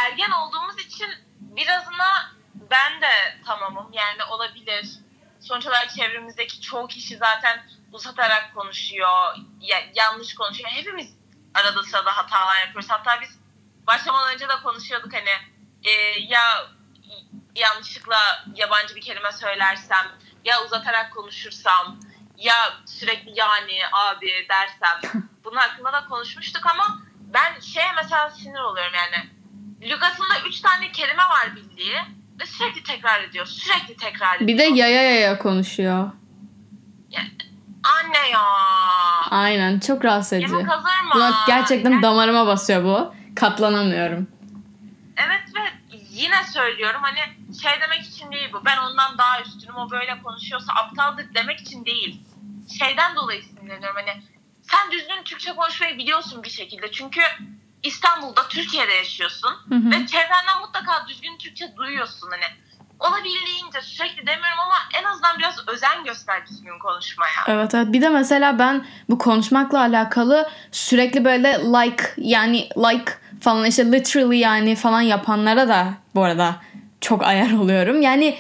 [0.06, 1.08] ergen olduğumuz için
[1.40, 2.37] birazına
[2.72, 3.94] ben de tamamım.
[3.94, 4.88] Yani olabilir.
[5.40, 9.36] Sonuç olarak çevremizdeki çoğu kişi zaten uzatarak konuşuyor.
[9.62, 10.70] ya- yanlış konuşuyor.
[10.70, 11.18] Hepimiz
[11.54, 12.90] arada sırada hatalar yapıyoruz.
[12.90, 13.40] Hatta biz
[13.88, 15.30] başlamadan önce de konuşuyorduk hani
[15.84, 16.68] e, ya
[17.56, 20.12] yanlışlıkla yabancı bir kelime söylersem
[20.46, 22.00] ya uzatarak konuşursam
[22.38, 28.94] ya sürekli yani abi dersem bunun hakkında da konuşmuştuk ama ben şeye mesela sinir oluyorum
[28.94, 29.30] yani
[29.82, 32.02] lügatında üç tane kelime var bildiği
[32.42, 34.48] ve sürekli tekrar ediyor sürekli tekrar ediyor.
[34.48, 36.12] Bir de yaya yaya konuşuyor.
[37.84, 38.42] Anne ya.
[39.32, 40.52] Aynen çok rahatsız edici.
[40.52, 41.12] Yemek hazır mı?
[41.16, 43.14] Buna gerçekten Yani- damarıma basıyor bu.
[43.36, 44.28] Katlanamıyorum.
[45.18, 45.60] Evet ve
[46.10, 47.20] yine söylüyorum hani
[47.62, 48.66] şey demek için değil bu.
[48.66, 52.22] Ben ondan daha üstünüm o böyle konuşuyorsa aptaldır demek için değil.
[52.80, 54.22] Şeyden dolayı sinirleniyorum hani
[54.62, 56.92] sen düzgün Türkçe konuşmayı biliyorsun bir şekilde.
[56.92, 57.22] Çünkü
[57.84, 59.92] İstanbul'da Türkiye'de yaşıyorsun Hı hı.
[59.92, 62.46] ve çevrenden mutlaka düzgün Türkçe duyuyorsun hani.
[63.00, 67.32] Olabildiğince sürekli demiyorum ama en azından biraz özen göster düzgün konuşmaya.
[67.48, 67.94] Evet evet.
[67.94, 73.12] Bir de mesela ben bu konuşmakla alakalı sürekli böyle like yani like
[73.42, 76.56] falan işte literally yani falan yapanlara da bu arada
[77.02, 78.02] çok ayar oluyorum.
[78.02, 78.38] Yani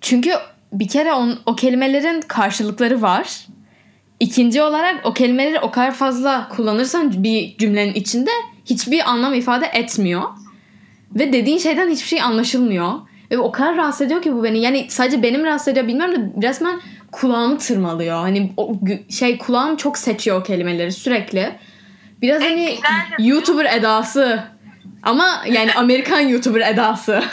[0.00, 0.32] çünkü
[0.72, 3.46] bir kere on, o kelimelerin karşılıkları var.
[4.20, 8.30] İkinci olarak o kelimeleri o kadar fazla kullanırsan bir cümlenin içinde
[8.66, 10.22] hiçbir anlam ifade etmiyor.
[11.14, 12.92] Ve dediğin şeyden hiçbir şey anlaşılmıyor.
[13.30, 14.60] Ve o kadar rahatsız ediyor ki bu beni.
[14.60, 16.80] Yani sadece benim rahatsız ediyor bilmiyorum da resmen
[17.12, 18.20] kulağımı tırmalıyor.
[18.20, 18.74] Hani o
[19.10, 21.58] şey kulağım çok seçiyor o kelimeleri sürekli.
[22.22, 22.78] Biraz E, hani
[23.18, 24.44] YouTuber edası.
[25.02, 27.24] Ama yani Amerikan YouTuber edası.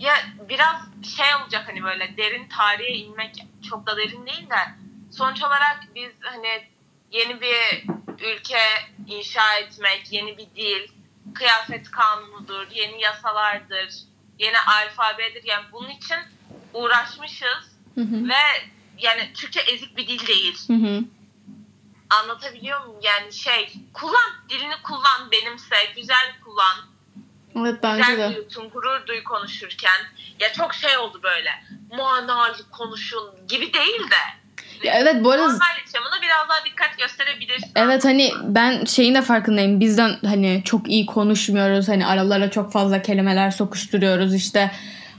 [0.00, 0.12] Ya
[0.48, 0.74] biraz
[1.16, 4.56] şey olacak hani böyle derin tarihe inmek çok da derin değil de
[5.10, 6.48] sonuç olarak biz hani
[7.10, 7.84] yeni bir
[8.24, 8.62] ülke
[9.06, 10.88] inşa etmek, yeni bir dil,
[11.34, 13.94] kıyafet kanunudur, yeni yasalardır,
[14.38, 15.44] yeni alfabedir.
[15.44, 16.18] Yani bunun için
[16.74, 18.28] uğraşmışız Hı hı.
[18.28, 20.58] ve yani Türkçe ezik bir dil değil.
[20.66, 21.04] Hı hı.
[22.10, 23.00] Anlatabiliyor muyum?
[23.02, 26.90] Yani şey kullan, dilini kullan, benimse, güzel kullan.
[27.56, 28.34] Evet bence Güzel de.
[28.36, 30.00] duyutun, gurur duy konuşurken.
[30.40, 31.64] Ya çok şey oldu böyle.
[31.96, 34.39] Manalı konuşun gibi değil de.
[34.84, 37.70] Ya evet bu arada Normal yaşamına biraz daha dikkat gösterebilirsin.
[37.76, 39.80] Evet hani ben şeyin de farkındayım.
[39.80, 41.88] Bizden hani çok iyi konuşmuyoruz.
[41.88, 44.70] Hani aralara çok fazla kelimeler sokuşturuyoruz işte.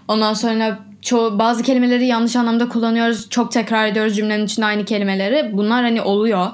[0.07, 3.29] Ondan sonra çoğu bazı kelimeleri yanlış anlamda kullanıyoruz.
[3.29, 5.49] Çok tekrar ediyoruz cümlenin içinde aynı kelimeleri.
[5.53, 6.47] Bunlar hani oluyor.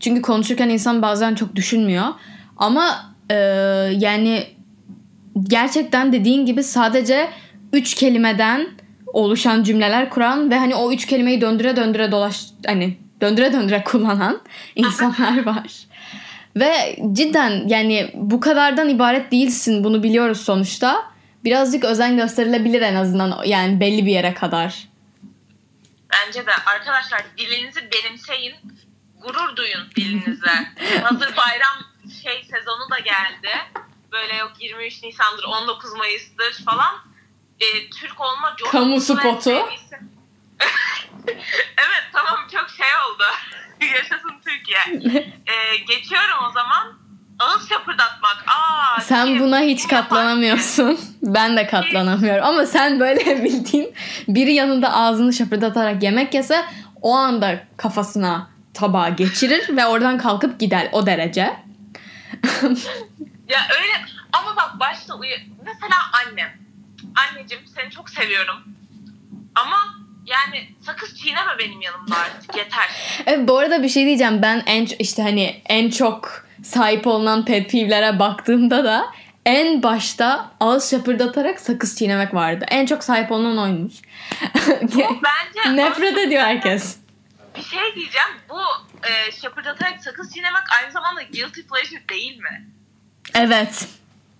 [0.00, 2.06] Çünkü konuşurken insan bazen çok düşünmüyor.
[2.56, 3.34] Ama e,
[3.98, 4.46] yani
[5.42, 7.30] gerçekten dediğin gibi sadece
[7.72, 8.68] üç kelimeden
[9.14, 14.40] oluşan cümleler kuran ve hani o üç kelimeyi döndüre döndüre dolaş hani döndüre döndüre kullanan
[14.74, 15.72] insanlar var.
[16.56, 21.14] Ve cidden yani bu kadardan ibaret değilsin bunu biliyoruz sonuçta.
[21.44, 24.88] Birazcık özen gösterilebilir en azından yani belli bir yere kadar.
[26.12, 28.54] Bence de arkadaşlar dilinizi benimseyin.
[29.22, 30.50] Gurur duyun dilinizle.
[31.02, 31.76] Hazır bayram
[32.22, 33.82] şey sezonu da geldi.
[34.12, 37.13] Böyle yok 23 Nisan'dır 19 Mayıs'tır falan.
[37.64, 39.50] Ee, Türk olma coşkusu Kamu spotu.
[41.76, 43.24] evet tamam çok şey oldu.
[43.94, 44.78] Yaşasın Türkiye.
[45.46, 46.92] Ee, geçiyorum o zaman.
[47.38, 48.44] Ağız şapırdatmak.
[48.46, 51.00] Aa, Sen kim- buna hiç kim katlanamıyorsun.
[51.22, 52.44] Ben de katlanamıyorum.
[52.44, 53.94] Ama sen böyle bildiğin
[54.28, 56.64] biri yanında ağzını şapırdatarak yemek yese
[57.02, 61.56] o anda kafasına tabağı geçirir ve oradan kalkıp gider o derece.
[63.48, 65.34] Ya öyle ama bak başta uyu...
[65.64, 65.94] Mesela
[66.26, 66.63] annem.
[67.14, 68.56] Anneciğim seni çok seviyorum.
[69.54, 69.76] Ama
[70.26, 72.90] Yani sakız çiğneme benim yanımda artık yeter.
[73.26, 74.42] Evet, bu arada bir şey diyeceğim.
[74.42, 79.06] Ben en işte hani en çok sahip olunan pet peeve'lere baktığımda da
[79.46, 82.64] en başta ağız şapırdatarak sakız çiğnemek vardı.
[82.68, 83.94] En çok sahip olunan oymuş.
[84.82, 86.96] Bu bence Nefret ediyor herkes.
[87.56, 88.28] bir şey diyeceğim.
[88.48, 88.60] Bu
[89.08, 92.66] e, şapırdatarak sakız çiğnemek aynı zamanda guilty pleasure değil mi?
[93.34, 93.88] Evet.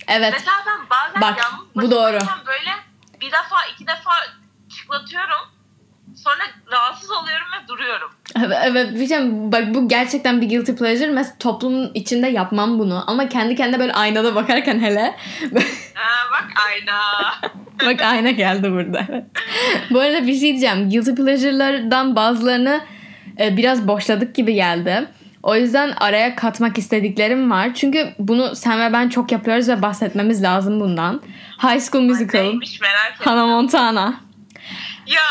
[0.08, 0.32] Evet.
[0.32, 2.18] Mesela ben bazen Bak, yalnız bu doğru.
[2.46, 2.70] böyle
[3.20, 4.10] bir defa iki defa
[4.76, 5.54] çıklatıyorum.
[6.16, 8.10] Sonra rahatsız oluyorum ve duruyorum.
[8.38, 9.18] Evet, evet bir şey
[9.52, 11.10] bak bu gerçekten bir guilty pleasure.
[11.10, 15.00] Mesela toplumun içinde yapmam bunu ama kendi kendine böyle aynada bakarken hele
[15.94, 17.00] Ha, bak ayna.
[17.92, 19.06] bak ayna geldi burada.
[19.90, 20.90] bu arada bir şey diyeceğim.
[20.90, 22.80] Guilty pleasure'lardan bazılarını
[23.40, 25.08] e, biraz boşladık gibi geldi.
[25.44, 27.74] O yüzden araya katmak istediklerim var.
[27.74, 31.22] Çünkü bunu sen ve ben çok yapıyoruz ve bahsetmemiz lazım bundan.
[31.62, 33.24] High School Musical, Neymiş merak ettim.
[33.24, 34.14] Hannah Montana.
[35.06, 35.22] Ya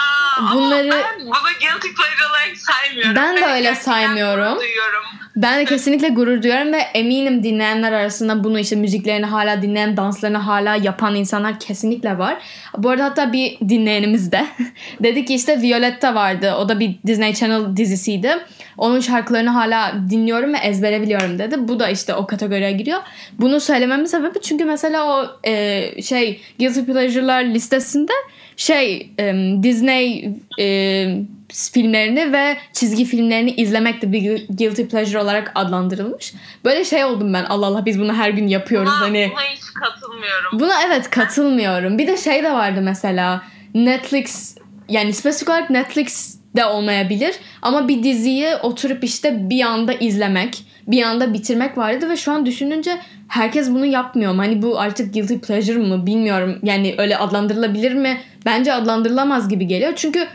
[0.54, 3.16] Bunları- ama ben bunu guilty pleasure olarak saymıyorum.
[3.16, 4.60] Ben de öyle saymıyorum.
[4.60, 5.04] Duyuyorum.
[5.36, 10.38] Ben de kesinlikle gurur duyuyorum ve eminim dinleyenler arasında bunu işte müziklerini hala dinleyen, danslarını
[10.38, 12.38] hala yapan insanlar kesinlikle var.
[12.78, 14.46] Bu arada hatta bir dinleyenimiz de
[15.04, 16.54] dedi ki işte Violetta vardı.
[16.60, 18.30] O da bir Disney Channel dizisiydi.
[18.78, 21.56] Onun şarkılarını hala dinliyorum ve ezbere biliyorum dedi.
[21.68, 23.00] Bu da işte o kategoriye giriyor.
[23.40, 28.14] Bunu söylememin sebebi çünkü mesela o e, şey Guilty Pleasure'lar listesinde
[28.58, 31.18] şey e, Disney e,
[31.54, 36.34] filmlerini ve çizgi filmlerini izlemek de bir guilty pleasure olarak adlandırılmış.
[36.66, 39.30] Böyle şey oldum ben Allah Allah biz bunu her gün yapıyoruz Buna, hani.
[39.32, 40.60] buna hiç katılmıyorum.
[40.60, 41.98] Buna evet katılmıyorum.
[41.98, 44.58] Bir de şey de vardı mesela Netflix
[44.90, 51.04] yani spesifik olarak Netflix de olmayabilir ama bir diziyi oturup işte bir anda izlemek, bir
[51.04, 54.36] anda bitirmek vardı ve şu an düşününce herkes bunu yapmıyor.
[54.36, 56.60] Hani bu artık guilty pleasure mı bilmiyorum.
[56.64, 58.18] Yani öyle adlandırılabilir mi?
[58.46, 59.94] Bence adlandırılamaz gibi geliyor.
[59.96, 60.28] Çünkü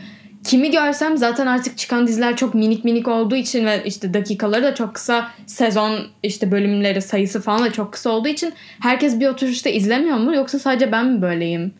[0.49, 4.75] kimi görsem zaten artık çıkan diziler çok minik minik olduğu için ve işte dakikaları da
[4.75, 9.69] çok kısa sezon işte bölümleri sayısı falan da çok kısa olduğu için herkes bir oturuşta
[9.69, 11.73] izlemiyor mu yoksa sadece ben mi böyleyim?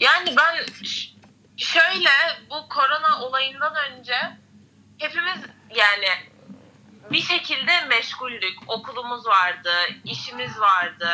[0.00, 0.64] Yani ben
[1.56, 2.10] şöyle
[2.50, 4.14] bu korona olayından önce
[4.98, 5.38] hepimiz
[5.76, 6.08] yani
[7.12, 8.58] bir şekilde meşguldük.
[8.66, 9.70] Okulumuz vardı,
[10.04, 11.08] işimiz vardı.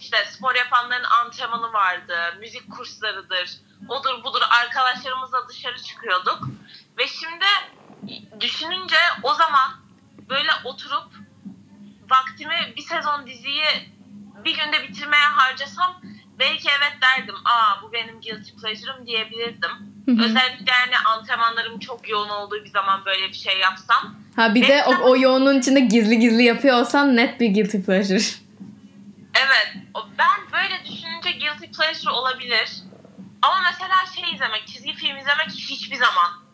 [0.00, 6.48] İşte spor yapanların antrenmanı vardı, müzik kurslarıdır, odur budur arkadaşlarımızla dışarı çıkıyorduk.
[6.98, 7.44] Ve şimdi
[8.40, 9.70] düşününce o zaman
[10.28, 11.08] böyle oturup
[12.10, 13.64] vaktimi bir sezon diziyi
[14.44, 16.00] bir günde bitirmeye harcasam
[16.38, 17.34] belki evet derdim.
[17.44, 19.70] Aa bu benim guilty pleasure'ım diyebilirdim.
[20.06, 20.24] Hı hı.
[20.24, 24.16] Özellikle yani antrenmanlarım çok yoğun olduğu bir zaman böyle bir şey yapsam.
[24.36, 28.46] Ha bir de o, o yoğunluğun içinde gizli gizli yapıyor olsan net bir guilty pleasure.
[29.34, 29.76] Evet.
[30.18, 32.70] Ben böyle düşününce guilty pleasure olabilir.
[33.42, 36.46] Ama mesela şey izlemek, çizgi film izlemek hiçbir zaman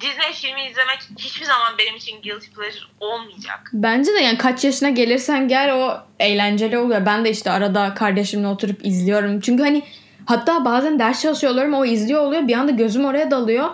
[0.00, 3.70] Disney filmi izlemek hiçbir zaman benim için guilty pleasure olmayacak.
[3.72, 7.06] Bence de yani kaç yaşına gelirsen gel o eğlenceli oluyor.
[7.06, 9.40] Ben de işte arada kardeşimle oturup izliyorum.
[9.40, 9.82] Çünkü hani
[10.26, 12.48] hatta bazen ders çalışıyor oluyorum o izliyor oluyor.
[12.48, 13.70] Bir anda gözüm oraya dalıyor.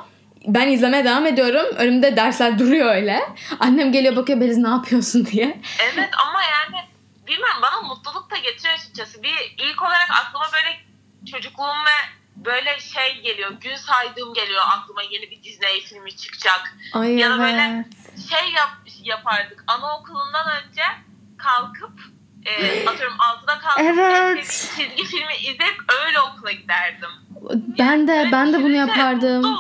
[0.47, 1.77] Ben izlemeye devam ediyorum.
[1.77, 3.21] Önümde dersler duruyor öyle.
[3.61, 5.61] Annem geliyor bakıyor Beliz ne yapıyorsun diye.
[5.93, 6.85] Evet ama yani
[7.27, 9.23] bilmiyorum bana mutluluk da getiriyor açıkçası.
[9.23, 10.81] Bir ilk olarak aklıma böyle
[11.33, 13.51] çocukluğum ve böyle şey geliyor.
[13.51, 16.77] Gün saydığım geliyor aklıma yeni bir Disney filmi çıkacak.
[16.93, 17.41] Ay Ya da evet.
[17.41, 17.85] böyle
[18.31, 18.71] şey yap,
[19.03, 19.65] yapardık.
[19.67, 20.83] Anaokulundan önce
[21.39, 22.01] kalkıp
[22.47, 24.45] e, atıyorum 6'da kalkıp Evet.
[24.77, 27.09] çizgi filmi izleyip öyle okula giderdim.
[27.79, 29.57] Ben de Böyle ben de bunu yapardım.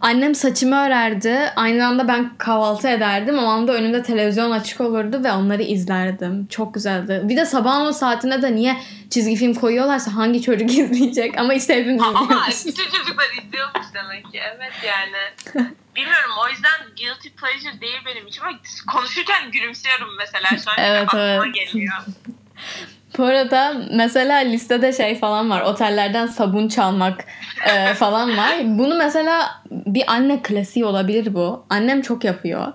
[0.00, 1.52] Annem saçımı örerdi.
[1.56, 3.38] Aynı anda ben kahvaltı ederdim.
[3.38, 6.46] O anda önümde televizyon açık olurdu ve onları izlerdim.
[6.46, 7.20] Çok güzeldi.
[7.24, 8.76] Bir de sabahın o saatine de niye
[9.10, 11.38] çizgi film koyuyorlarsa hangi çocuk izleyecek?
[11.38, 12.64] Ama işte hepimiz Ama izliyoruz.
[12.66, 14.40] bütün çocuklar izliyormuş demek ki.
[14.56, 15.66] Evet yani.
[15.96, 18.58] Bilmiyorum o yüzden guilty pleasure değil benim için ama
[18.92, 21.54] konuşurken gülümsüyorum mesela şu an Evet, aklıma evet.
[21.54, 21.94] geliyor.
[23.18, 25.60] Bu arada mesela listede şey falan var.
[25.60, 27.24] Otellerden sabun çalmak
[27.66, 28.54] e, falan var.
[28.64, 31.66] Bunu mesela bir anne klasiği olabilir bu.
[31.70, 32.72] Annem çok yapıyor.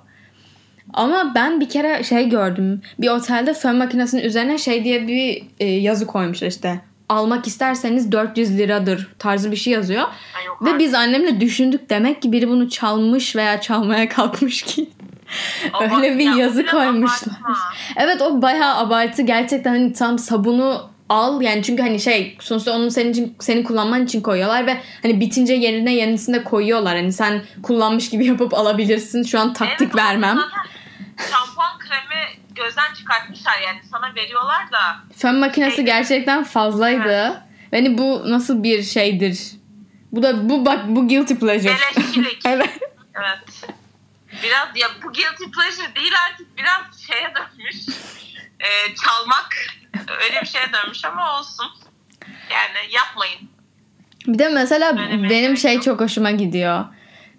[0.93, 2.81] Ama ben bir kere şey gördüm.
[2.99, 6.81] Bir otelde fön makinesinin üzerine şey diye bir e, yazı koymuşlar işte.
[7.09, 10.03] Almak isterseniz 400 liradır tarzı bir şey yazıyor.
[10.37, 10.79] Ay yok Ve artık.
[10.79, 14.89] biz annemle düşündük demek ki biri bunu çalmış veya çalmaya kalkmış ki.
[15.81, 17.33] Öyle bir ya yazı koymuşlar.
[17.33, 17.55] abartma.
[17.97, 19.21] Evet o bayağı abartı.
[19.21, 24.05] Gerçekten hani tam sabunu al yani çünkü hani şey sonuçta onu senin için senin kullanman
[24.05, 26.95] için koyuyorlar ve hani bitince yerine yenisini de koyuyorlar.
[26.97, 29.23] Hani sen kullanmış gibi yapıp alabilirsin.
[29.23, 30.35] Şu an taktik Evet, vermem.
[30.35, 30.49] zaten
[31.31, 37.09] Şampuan kremi gözden çıkartmışlar yani sana veriyorlar da Fön makinesi Şey- gerçekten fazlaydı.
[37.09, 37.37] Evet.
[37.71, 39.51] Hani bu nasıl bir şeydir?
[40.11, 41.75] Bu da bu bak bu guilty pleasure.
[41.95, 42.41] Beleşkilik.
[42.45, 42.79] evet.
[43.15, 43.73] Evet.
[44.43, 47.75] Biraz ya bu guilty pleasure değil artık biraz şeye dönmüş.
[48.59, 49.49] Ee, çalmak
[50.23, 51.67] öyle bir şeye dönmüş ama olsun.
[52.51, 53.49] Yani yapmayın.
[54.27, 55.83] Bir de mesela Öyle benim bir şey yok.
[55.83, 56.85] çok hoşuma gidiyor.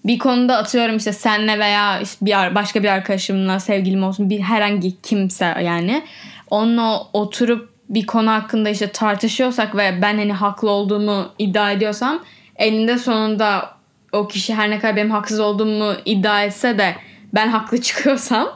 [0.04, 5.02] Bir konuda atıyorum işte senle veya işte bir başka bir arkadaşımla sevgilim olsun bir herhangi
[5.02, 6.02] kimse yani
[6.50, 12.22] onunla oturup bir konu hakkında işte tartışıyorsak ve ben hani haklı olduğumu iddia ediyorsam
[12.56, 13.70] elinde sonunda
[14.12, 16.94] o kişi her ne kadar benim haksız olduğumu iddia etse de
[17.34, 18.48] ben haklı çıkıyorsam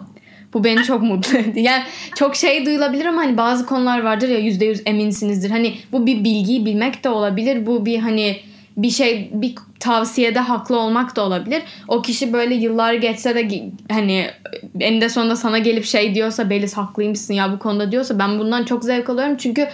[0.55, 1.67] bu beni çok mutlu ediyor.
[1.67, 1.83] Yani
[2.17, 5.51] çok şey duyulabilir ama hani bazı konular vardır ya yüzde yüz eminsinizdir.
[5.51, 7.67] Hani bu bir bilgiyi bilmek de olabilir.
[7.67, 8.41] Bu bir hani
[8.77, 11.63] bir şey bir tavsiyede haklı olmak da olabilir.
[11.89, 14.31] O kişi böyle yıllar geçse de hani
[14.81, 18.85] eninde sonunda sana gelip şey diyorsa Beliz haklıymışsın ya bu konuda diyorsa ben bundan çok
[18.85, 19.37] zevk alıyorum.
[19.37, 19.69] Çünkü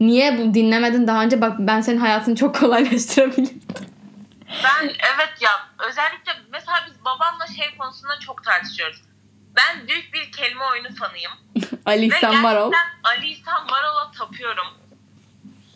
[0.00, 3.62] niye bu dinlemedin daha önce bak ben senin hayatını çok kolaylaştırabilirim.
[4.64, 5.50] Ben evet ya
[5.90, 9.02] özellikle mesela biz babamla şey konusunda çok tartışıyoruz.
[9.56, 11.32] Ben büyük bir kelime oyunu fanıyım.
[11.86, 12.72] Ali İhsan Varol.
[13.04, 14.81] Ali İhsan Varol'a tapıyorum.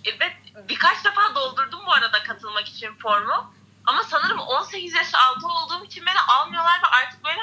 [0.07, 0.37] E, Ve
[0.69, 3.55] birkaç defa doldurdum bu arada katılmak için formu.
[3.87, 7.41] Ama sanırım 18 yaş altı olduğum için beni almıyorlar ve artık böyle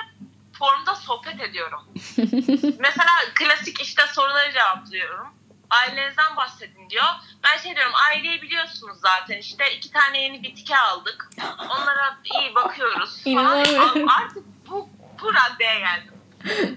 [0.60, 1.82] formda sohbet ediyorum.
[2.80, 5.28] Mesela klasik işte soruları cevaplıyorum.
[5.70, 7.06] Ailenizden bahsedin diyor.
[7.44, 11.30] Ben şey diyorum aileyi biliyorsunuz zaten işte iki tane yeni bitki aldık.
[11.60, 13.66] Onlara iyi bakıyoruz falan.
[14.08, 14.90] Artık bu,
[15.22, 16.14] bu raddeye geldim.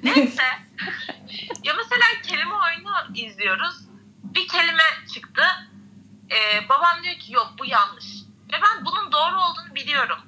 [0.03, 0.43] Neyse.
[1.63, 3.77] ya mesela kelime oyunu izliyoruz.
[4.23, 4.83] Bir kelime
[5.15, 5.43] çıktı.
[6.31, 8.07] Ee, babam diyor ki yok bu yanlış.
[8.53, 10.19] Ve ben bunun doğru olduğunu biliyorum.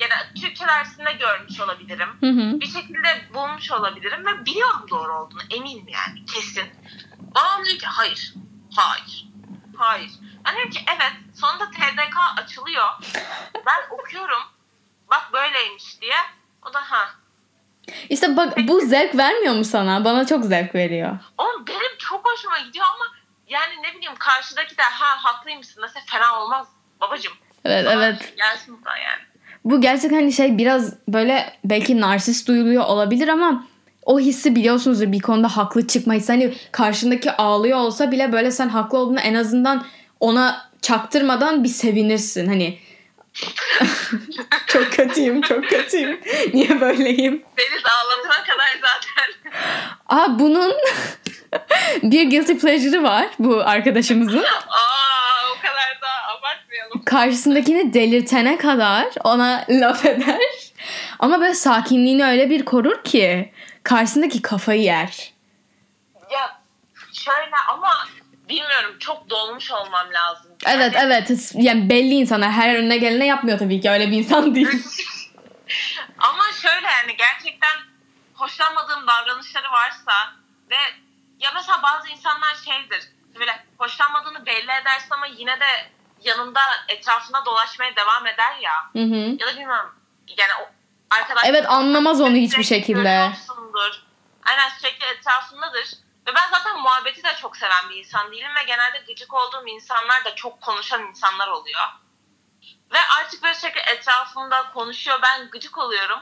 [0.00, 2.08] Yani Türkçe dersinde görmüş olabilirim.
[2.20, 2.60] Hı hı.
[2.60, 5.42] Bir şekilde bulmuş olabilirim ve biliyorum doğru olduğunu.
[5.50, 6.64] Eminim yani kesin.
[7.34, 8.34] Babam diyor ki hayır.
[8.76, 9.26] Hayır.
[9.76, 10.10] Hayır.
[10.44, 11.12] Ben diyorum ki evet.
[11.34, 12.88] Sonunda TDK açılıyor.
[13.66, 14.42] Ben okuyorum.
[15.10, 16.16] Bak böyleymiş diye.
[16.70, 17.08] O da ha
[18.08, 20.04] İşte bak bu zevk vermiyor mu sana?
[20.04, 21.18] Bana çok zevk veriyor.
[21.38, 23.04] Oğlum benim çok hoşuma gidiyor ama
[23.52, 26.66] yani ne bileyim karşıdaki de ha haklıymışsın dese fena olmaz
[27.00, 27.32] babacım.
[27.64, 28.34] Evet Bana evet.
[28.36, 29.22] Gelsin buradan yani.
[29.64, 33.66] Bu gerçekten hani şey biraz böyle belki narsist duyuluyor olabilir ama
[34.04, 36.32] o hissi biliyorsunuzdur bir konuda haklı çıkma hissi.
[36.32, 39.84] Hani karşındaki ağlıyor olsa bile böyle sen haklı olduğunu en azından
[40.20, 42.46] ona çaktırmadan bir sevinirsin.
[42.46, 42.78] Hani
[44.66, 46.20] çok kötüyüm, çok kötüyüm.
[46.54, 47.44] Niye böyleyim?
[47.58, 49.52] Deniz ağlatana kadar zaten.
[50.08, 50.72] Aa bunun
[52.02, 54.42] bir guilty pleasure'ı var bu arkadaşımızın.
[54.42, 57.04] Aa o kadar da abartmayalım.
[57.04, 60.72] Karşısındakini delirtene kadar ona laf eder.
[61.18, 65.32] Ama böyle sakinliğini öyle bir korur ki karşısındaki kafayı yer.
[66.30, 66.60] Ya
[67.12, 67.90] şöyle ama
[68.48, 70.51] bilmiyorum çok dolmuş olmam lazım.
[70.66, 74.68] Evet evet yani belli insana her önüne gelene yapmıyor tabii ki öyle bir insan değil.
[76.18, 77.76] Ama şöyle yani gerçekten
[78.34, 80.12] hoşlanmadığım davranışları varsa
[80.70, 80.76] ve
[81.40, 85.90] ya mesela bazı insanlar şeydir böyle hoşlanmadığını belli edersin ama yine de
[86.24, 88.72] yanında etrafında dolaşmaya devam eder ya.
[88.92, 89.36] Hı hı.
[89.40, 89.94] Ya da bilmiyorum
[90.28, 90.70] yani o
[91.14, 93.32] arkadaş Evet anlamaz onu hiçbir şekilde.
[94.44, 95.88] Aynen sürekli etrafındadır.
[96.26, 100.24] Ve ben zaten muhabbeti de çok seven bir insan değilim ve genelde gıcık olduğum insanlar
[100.24, 101.82] da çok konuşan insanlar oluyor.
[102.92, 105.18] Ve artık böyle sürekli etrafımda konuşuyor.
[105.22, 106.20] Ben gıcık oluyorum.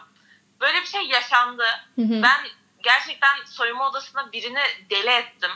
[0.61, 1.65] Böyle bir şey yaşandı.
[1.97, 2.23] Hı hı.
[2.23, 2.49] Ben
[2.83, 5.51] gerçekten soyunma odasında birini deli ettim.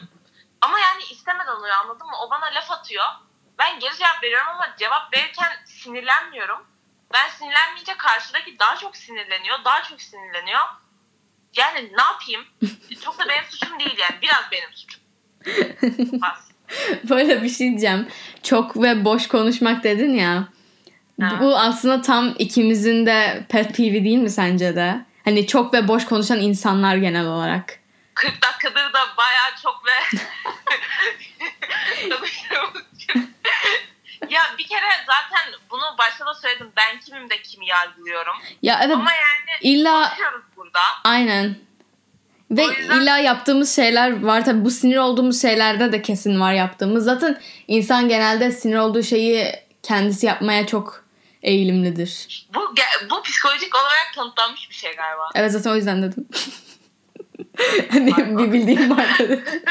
[0.61, 2.17] Ama yani istemeden oluyor anladın mı?
[2.23, 3.07] O bana laf atıyor.
[3.59, 6.67] Ben geri cevap veriyorum ama cevap verirken sinirlenmiyorum.
[7.13, 9.65] Ben sinirlenmeyince karşıdaki daha çok sinirleniyor.
[9.65, 10.63] Daha çok sinirleniyor.
[11.57, 12.45] Yani ne yapayım?
[13.05, 14.15] Çok da benim suçum değil yani.
[14.23, 15.01] Biraz benim suçum.
[17.11, 18.09] Böyle bir şey diyeceğim.
[18.43, 20.49] Çok ve boş konuşmak dedin ya.
[21.21, 21.39] Ha.
[21.41, 25.05] Bu aslında tam ikimizin de pet peeve'i değil mi sence de?
[25.25, 27.79] Hani çok ve boş konuşan insanlar genel olarak.
[28.15, 30.19] 40 dakikadır da bayağı çok ve
[34.31, 36.73] ya bir kere zaten bunu başta da söyledim.
[36.77, 38.35] Ben kimim de kimi yargılıyorum.
[38.63, 40.13] Ya evet Ama yani illa
[40.57, 40.81] burada.
[41.05, 41.57] aynen.
[42.51, 47.05] Ve yüzden- illa yaptığımız şeyler var tabii bu sinir olduğumuz şeylerde de kesin var yaptığımız.
[47.05, 49.53] Zaten insan genelde sinir olduğu şeyi
[49.83, 51.05] kendisi yapmaya çok
[51.43, 52.47] eğilimlidir.
[52.55, 52.75] Bu
[53.11, 55.29] bu psikolojik olarak kanıtlanmış bir şey galiba.
[55.35, 56.29] Evet zaten o yüzden dedim.
[57.91, 59.45] hani bir bildiğim var dedim.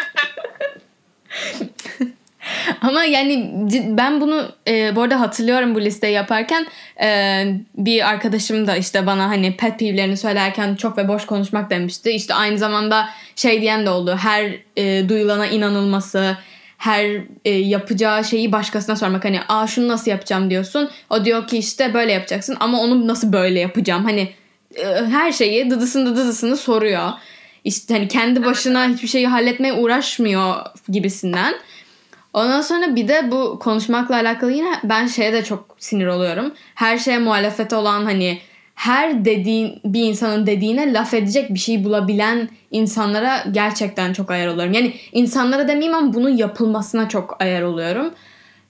[2.81, 3.51] Ama yani
[3.97, 6.67] ben bunu e, bu arada hatırlıyorum bu listeyi yaparken
[7.01, 7.45] e,
[7.77, 12.11] bir arkadaşım da işte bana hani pet peeve'lerini söylerken çok ve boş konuşmak demişti.
[12.11, 14.17] İşte aynı zamanda şey diyen de oldu.
[14.21, 16.37] Her e, duyulana inanılması,
[16.77, 19.25] her e, yapacağı şeyi başkasına sormak.
[19.25, 20.89] Hani aa şunu nasıl yapacağım diyorsun.
[21.09, 24.03] O diyor ki işte böyle yapacaksın ama onu nasıl böyle yapacağım.
[24.03, 24.29] Hani
[24.75, 27.09] e, her şeyi dıdısını dıdısını soruyor.
[27.63, 30.55] İşte hani kendi başına hiçbir şeyi halletmeye uğraşmıyor
[30.89, 31.55] gibisinden.
[32.33, 36.53] Ondan sonra bir de bu konuşmakla alakalı yine ben şeye de çok sinir oluyorum.
[36.75, 38.39] Her şeye muhalefet olan hani
[38.75, 44.73] her dediğin bir insanın dediğine laf edecek bir şey bulabilen insanlara gerçekten çok ayar oluyorum.
[44.73, 48.13] Yani insanlara demeyeyim ama bunun yapılmasına çok ayar oluyorum.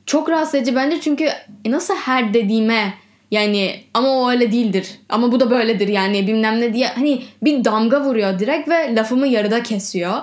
[0.05, 1.23] Çok rahatsız edici bence çünkü
[1.65, 2.93] e, nasıl her dediğime
[3.31, 4.87] yani ama o öyle değildir.
[5.09, 6.87] Ama bu da böyledir yani bilmem ne diye.
[6.87, 10.13] Hani bir damga vuruyor direkt ve lafımı yarıda kesiyor.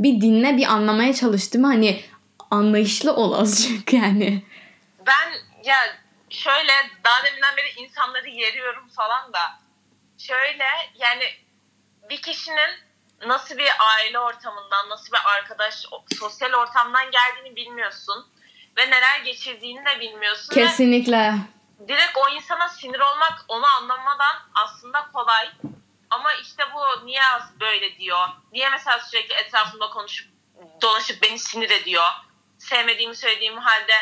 [0.00, 1.96] Bir dinle bir anlamaya çalıştım hani
[2.50, 4.44] anlayışlı ol azıcık yani.
[5.06, 5.32] Ben
[5.64, 5.78] ya
[6.30, 6.72] şöyle
[7.04, 9.40] daha deminden beri insanları yeriyorum falan da
[10.18, 11.24] şöyle yani
[12.10, 12.88] bir kişinin
[13.26, 15.84] nasıl bir aile ortamından, nasıl bir arkadaş,
[16.18, 18.26] sosyal ortamdan geldiğini bilmiyorsun
[18.76, 20.54] ve neler geçirdiğini de bilmiyorsun.
[20.54, 21.34] Kesinlikle.
[21.80, 25.48] Ve direkt o insana sinir olmak, onu anlamadan aslında kolay.
[26.10, 27.22] Ama işte bu niye
[27.60, 28.28] böyle diyor?
[28.52, 30.28] Niye mesela sürekli etrafımda konuşup
[30.82, 32.04] dolaşıp beni sinir ediyor?
[32.58, 33.94] Sevmediğimi söylediğim halde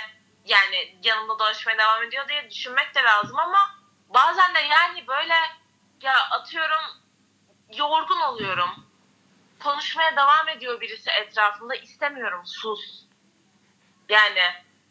[0.44, 3.58] yani yanımda dolaşmaya devam ediyor diye düşünmek de lazım ama
[4.14, 5.34] bazen de yani böyle
[6.02, 7.02] ya atıyorum
[7.76, 8.70] yorgun oluyorum.
[9.60, 12.80] Konuşmaya devam ediyor birisi etrafında istemiyorum sus.
[14.08, 14.40] Yani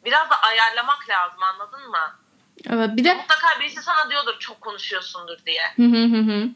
[0.06, 2.20] biraz da ayarlamak lazım anladın mı?
[2.70, 5.64] Evet bir de mutlaka birisi sana diyordur çok konuşuyorsundur diye.
[5.76, 6.50] Hı hı hı hı.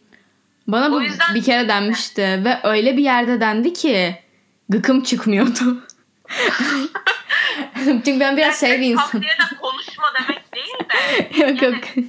[0.68, 1.36] Bana bu yüzden...
[1.36, 4.24] bir kere denmişti ve öyle bir yerde dendi ki
[4.70, 5.88] gıkım çıkmıyordu.
[7.86, 9.22] Çünkü ben biraz şey bir insan.
[9.22, 11.40] diye de konuşma demek değil de.
[11.46, 11.84] yok yok.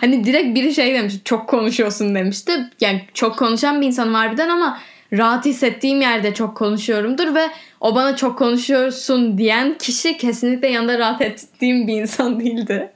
[0.00, 2.70] hani direkt biri şey demiş çok konuşuyorsun demişti.
[2.80, 4.80] Yani çok konuşan bir insan harbiden ama
[5.12, 7.50] rahat hissettiğim yerde çok konuşuyorumdur ve
[7.80, 12.92] o bana çok konuşuyorsun diyen kişi kesinlikle yanında rahat ettiğim bir insan değildi.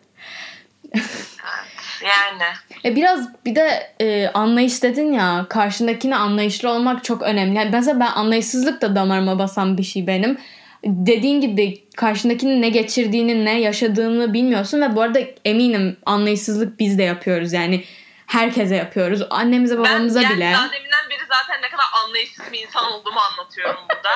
[2.05, 2.55] yani.
[2.85, 7.57] E biraz bir de e, anlayış dedin ya karşındakine anlayışlı olmak çok önemli.
[7.57, 10.39] Yani mesela ben anlayışsızlık da damarıma basan bir şey benim
[10.85, 17.03] dediğin gibi karşındakinin ne geçirdiğini ne yaşadığını bilmiyorsun ve bu arada eminim anlayışsızlık biz de
[17.03, 17.85] yapıyoruz yani
[18.27, 20.45] herkese yapıyoruz annemize babamıza ben, bile.
[20.45, 24.11] Ben deminden beri zaten ne kadar anlayışsız bir insan olduğumu anlatıyorum burada.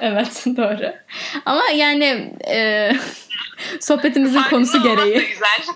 [0.00, 0.92] evet doğru
[1.46, 2.92] ama yani e,
[3.80, 5.28] sohbetimizin Farkında konusu gereği.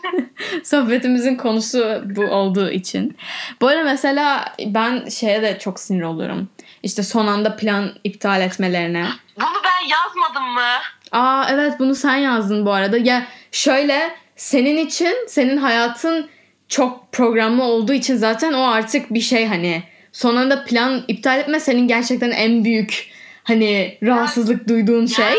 [0.65, 3.17] sohbetimizin konusu bu olduğu için.
[3.61, 6.49] Bu arada mesela ben şeye de çok sinir oluyorum.
[6.83, 9.07] İşte son anda plan iptal etmelerine.
[9.37, 10.71] Bunu ben yazmadım mı?
[11.13, 12.99] Aa evet bunu sen yazdın bu arada.
[12.99, 16.29] Ya şöyle senin için senin hayatın
[16.69, 19.83] çok programlı olduğu için zaten o artık bir şey hani
[20.13, 23.11] son anda plan iptal etme senin gerçekten en büyük
[23.45, 25.35] hani rahatsızlık yani, duyduğun şey.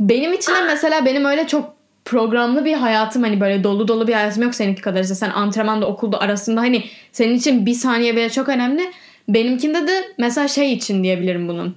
[0.00, 4.12] Benim için de mesela benim öyle çok programlı bir hayatım hani böyle dolu dolu bir
[4.12, 8.30] hayatım yok seninki kadar işte sen antrenmanda okulda arasında hani senin için bir saniye bile
[8.30, 8.92] çok önemli.
[9.28, 11.76] Benimkinde de mesela şey için diyebilirim bunun.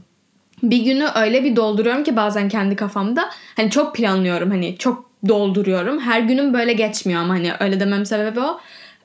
[0.63, 5.99] Bir günü öyle bir dolduruyorum ki bazen kendi kafamda hani çok planlıyorum hani çok dolduruyorum.
[5.99, 8.59] Her günüm böyle geçmiyor ama hani öyle demem sebebi o.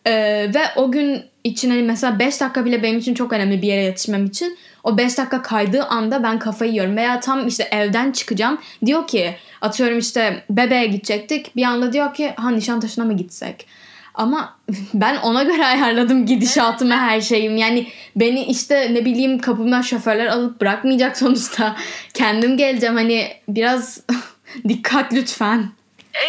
[0.06, 0.12] Ee,
[0.54, 3.82] ve o gün için hani mesela 5 dakika bile benim için çok önemli bir yere
[3.82, 4.58] yetişmem için.
[4.86, 6.96] O 5 dakika kaydığı anda ben kafayı yiyorum.
[6.96, 8.60] Veya tam işte evden çıkacağım.
[8.86, 11.56] Diyor ki atıyorum işte bebeğe gidecektik.
[11.56, 13.66] Bir anda diyor ki ha Nişantaşı'na mı gitsek?
[14.14, 14.58] Ama
[14.94, 17.56] ben ona göre ayarladım gidişatımı her şeyim.
[17.56, 21.76] Yani beni işte ne bileyim kapımdan şoförler alıp bırakmayacak sonuçta.
[22.14, 24.00] Kendim geleceğim hani biraz
[24.68, 25.70] dikkat lütfen.
[26.14, 26.24] E,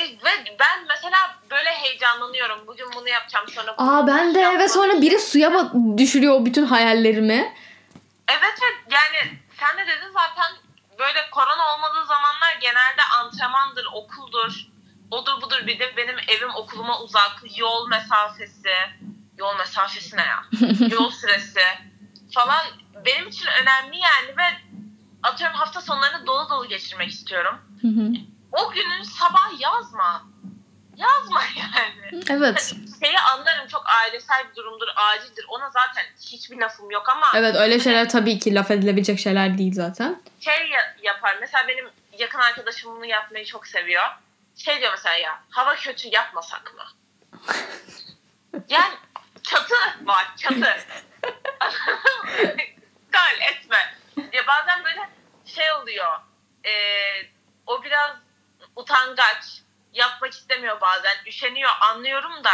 [0.60, 1.18] ben mesela
[1.52, 2.58] böyle heyecanlanıyorum.
[2.68, 7.54] Bugün bunu yapacağım sonra bunu Aa ben de ve sonra biri suya düşürüyor bütün hayallerimi.
[8.28, 10.52] Evet ve yani sen de dedin zaten
[11.00, 14.68] böyle korona olmadığı zamanlar genelde antrenmandır, okuldur.
[15.12, 18.74] Odur budur bir de benim evim okuluma uzak yol mesafesi.
[19.38, 20.44] Yol mesafesi ne ya?
[20.92, 21.62] Yol süresi
[22.34, 22.66] falan.
[23.06, 24.58] Benim için önemli yani ve
[25.24, 27.60] atıyorum hafta sonlarını dolu dolu geçirmek istiyorum.
[28.52, 30.24] o günün sabah yazma.
[30.98, 32.24] Yazma yani.
[32.30, 32.74] Evet.
[33.04, 35.46] Şeyi anlarım çok ailesel bir durumdur, acildir.
[35.50, 37.28] Ona zaten hiçbir lafım yok ama.
[37.36, 40.22] Evet öyle şeyler hani, tabii ki laf edilebilecek şeyler değil zaten.
[40.40, 40.72] Şey
[41.04, 41.38] yapar.
[41.40, 44.04] Mesela benim yakın arkadaşım bunu yapmayı çok seviyor
[44.58, 46.84] şey diyor mesela ya hava kötü yapmasak mı?
[48.70, 48.96] yani
[49.44, 49.76] çatı
[50.06, 50.60] var çatı.
[53.12, 53.96] Gal etme.
[54.34, 55.10] Ya bazen böyle
[55.46, 56.20] şey oluyor.
[56.66, 56.72] E,
[57.68, 58.16] o biraz
[58.76, 59.62] utangaç.
[59.94, 61.14] Yapmak istemiyor bazen.
[61.28, 62.52] Üşeniyor anlıyorum da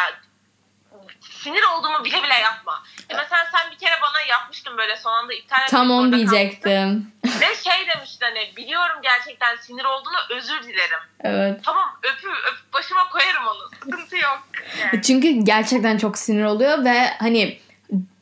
[1.22, 2.84] sinir olduğumu bile bile yapma.
[3.10, 7.12] E mesela sen bir kere bana yapmıştın böyle son anda iptal Tam onu diyecektim.
[7.26, 11.00] Ve şey demişti hani biliyorum gerçekten sinir olduğunu özür dilerim.
[11.24, 11.60] Evet.
[11.64, 13.70] Tamam öpü öpüp başıma koyarım onu.
[13.84, 14.44] Sıkıntı yok.
[14.82, 15.02] Yani.
[15.02, 17.60] Çünkü gerçekten çok sinir oluyor ve hani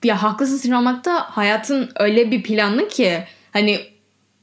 [0.03, 3.90] ya haklısın sinir olmakta hayatın öyle bir planlı ki hani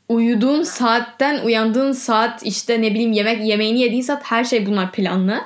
[0.09, 5.41] uyuduğun saatten uyandığın saat işte ne bileyim yemek yemeğini yediğin saat her şey bunlar planlı.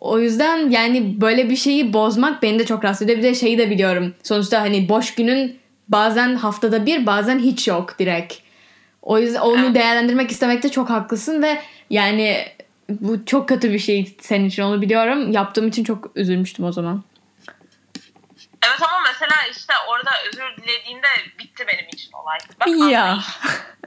[0.00, 3.18] O yüzden yani böyle bir şeyi bozmak beni de çok rahatsız ediyor.
[3.18, 4.14] Bir de şeyi de biliyorum.
[4.22, 5.56] Sonuçta hani boş günün
[5.88, 8.34] bazen haftada bir bazen hiç yok direkt.
[9.02, 11.58] O yüzden onu değerlendirmek istemekte çok haklısın ve
[11.90, 12.36] yani
[12.90, 15.32] bu çok kötü bir şey senin için onu biliyorum.
[15.32, 17.02] Yaptığım için çok üzülmüştüm o zaman.
[18.66, 21.06] Evet ama mesela işte orada özür dilediğinde
[21.38, 22.38] bitti benim için olay.
[22.60, 23.02] Bak, Ya.
[23.04, 23.24] anlayış.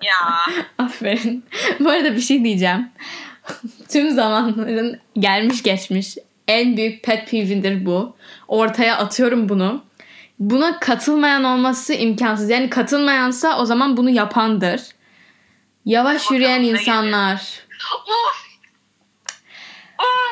[0.02, 0.46] Ya.
[0.86, 1.46] Aferin.
[1.80, 2.92] Bu arada bir şey diyeceğim.
[3.90, 6.18] Tüm zamanların gelmiş geçmiş
[6.48, 8.16] en büyük pet peeve'indir bu.
[8.48, 9.84] Ortaya atıyorum bunu.
[10.40, 12.50] Buna katılmayan olması imkansız.
[12.50, 14.82] Yani katılmayansa o zaman bunu yapandır.
[15.86, 17.60] Yavaş Bakalım yürüyen insanlar.
[18.08, 18.45] Of.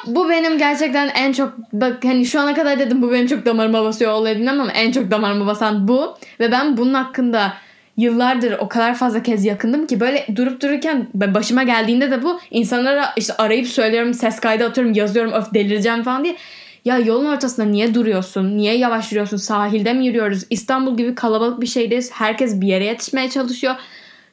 [0.08, 3.84] Bu benim gerçekten en çok bak hani şu ana kadar dedim bu benim çok damarıma
[3.84, 7.54] basıyor olabilirim ama en çok damarıma basan bu ve ben bunun hakkında
[7.98, 13.14] yıllardır o kadar fazla kez yakındım ki böyle durup dururken başıma geldiğinde de bu insanlara
[13.18, 16.36] işte arayıp söylüyorum ses kaydı atıyorum yazıyorum öf delireceğim falan diye.
[16.86, 18.58] Ya yolun ortasında niye duruyorsun?
[18.58, 19.38] Niye yavaş yürüyorsun?
[19.38, 20.44] Sahilde mi yürüyoruz?
[20.50, 22.12] İstanbul gibi kalabalık bir şeydeyiz.
[22.12, 23.76] Herkes bir yere yetişmeye çalışıyor.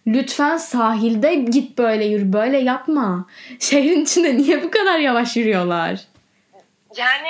[0.06, 2.32] Lütfen sahilde git böyle yürü.
[2.32, 3.26] Böyle yapma.
[3.60, 6.00] Şehrin içinde niye bu kadar yavaş yürüyorlar?
[6.96, 7.28] Yani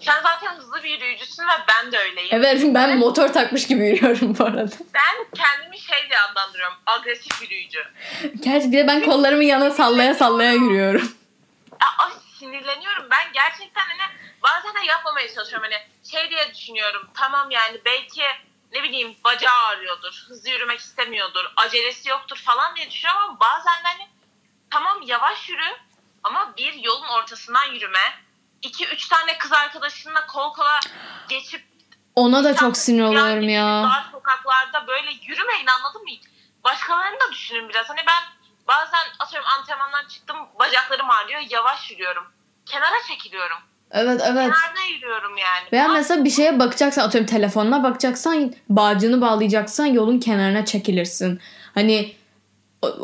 [0.00, 2.28] sen zaten hızlı bir yürüyücüsün ve ben de öyleyim.
[2.32, 4.70] Evet ben motor takmış gibi yürüyorum bu arada.
[4.94, 6.74] Ben kendimi şey diye adlandırıyorum.
[6.86, 7.84] Agresif yürüyücü.
[8.40, 11.12] Gerçi bir de ben kollarımı yana sallaya sallaya yürüyorum.
[11.98, 13.08] Ay, sinirleniyorum.
[13.10, 14.10] Ben gerçekten hani
[14.42, 15.68] bazen de yapmamaya çalışıyorum.
[15.70, 17.08] Hani şey diye düşünüyorum.
[17.14, 18.22] Tamam yani belki
[18.74, 20.24] ne bileyim bacağı ağrıyordur.
[20.28, 21.44] Hızlı yürümek istemiyordur.
[21.56, 24.08] Acelesi yoktur falan diye düşünüyorum ama bazen de hani
[24.70, 25.76] tamam yavaş yürü
[26.22, 28.24] ama bir yolun ortasından yürüme.
[28.62, 30.80] iki üç tane kız arkadaşınla kol kola
[31.28, 31.64] geçip
[32.14, 33.82] Ona da çok sinir oluyorum ya.
[33.82, 36.10] Dar sokaklarda böyle yürümeyin anladın mı?
[36.64, 37.88] Başkalarını da düşünün biraz.
[37.90, 38.22] Hani ben
[38.68, 42.32] bazen atıyorum antrenmandan çıktım bacaklarım ağrıyor yavaş yürüyorum.
[42.66, 43.58] Kenara çekiliyorum.
[43.94, 44.34] Evet evet.
[44.34, 45.68] Kenarda yürüyorum yani.
[45.72, 51.40] Veya mesela bir şeye bakacaksan atıyorum telefonuna bakacaksan bağcını bağlayacaksan yolun kenarına çekilirsin.
[51.74, 52.12] Hani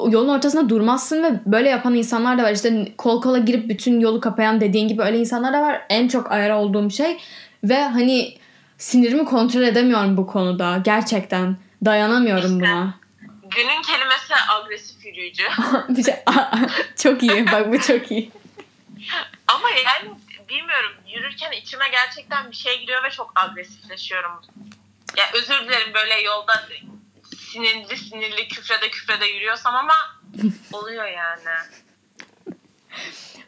[0.09, 2.53] yolun ortasında durmazsın ve böyle yapan insanlar da var.
[2.53, 5.83] İşte kol kola girip bütün yolu kapayan dediğin gibi öyle insanlar da var.
[5.89, 7.19] En çok ayar olduğum şey
[7.65, 8.35] ve hani
[8.79, 10.81] sinirimi kontrol edemiyorum bu konuda.
[10.85, 12.95] Gerçekten dayanamıyorum buna.
[13.43, 15.45] günün kelimesi agresif yürüyücü.
[15.89, 16.15] bir şey,
[16.97, 18.31] çok iyi bak bu çok iyi.
[19.49, 20.15] Ama yani
[20.51, 24.41] bilmiyorum yürürken içime gerçekten bir şey giriyor ve çok agresifleşiyorum.
[25.17, 26.53] Ya özür dilerim böyle yolda
[27.39, 29.95] sinirli sinirli küfrede küfrede yürüyorsam ama
[30.73, 31.57] oluyor yani.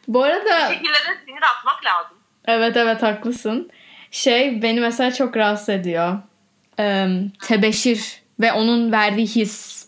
[0.07, 2.17] Bu Bir arada şekilde de sinir atmak lazım.
[2.45, 3.71] Evet evet haklısın.
[4.11, 6.17] Şey beni mesela çok rahatsız ediyor.
[6.79, 7.07] Ee,
[7.43, 9.87] tebeşir ve onun verdiği his.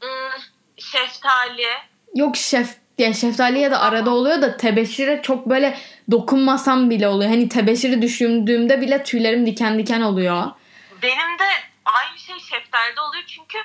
[0.00, 0.42] Hmm,
[0.78, 1.66] şeftali.
[2.14, 5.78] Yok şef ya şeftaliye de arada oluyor da tebeşire çok böyle
[6.10, 7.30] dokunmasam bile oluyor.
[7.30, 10.46] Hani tebeşiri düşündüğümde bile tüylerim diken diken oluyor.
[11.02, 11.48] Benim de
[11.84, 13.58] aynı şey şeftalide oluyor çünkü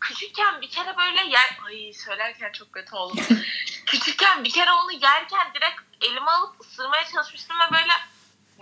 [0.00, 1.58] küçükken bir kere böyle yer...
[1.66, 3.18] Ay söylerken çok kötü oldum.
[3.86, 7.92] küçükken bir kere onu yerken direkt elime alıp ısırmaya çalışmıştım ve böyle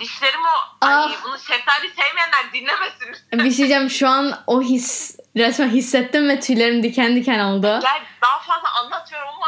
[0.00, 0.86] dişlerim o...
[0.86, 1.24] Ay Ah.
[1.24, 3.26] bunu şeftali sevmeyenler dinlemesin.
[3.32, 7.66] Bir şey diyeceğim şu an o his resmen hissettim ve tüylerim diken diken oldu.
[7.66, 9.46] Yani daha fazla anlatıyorum ama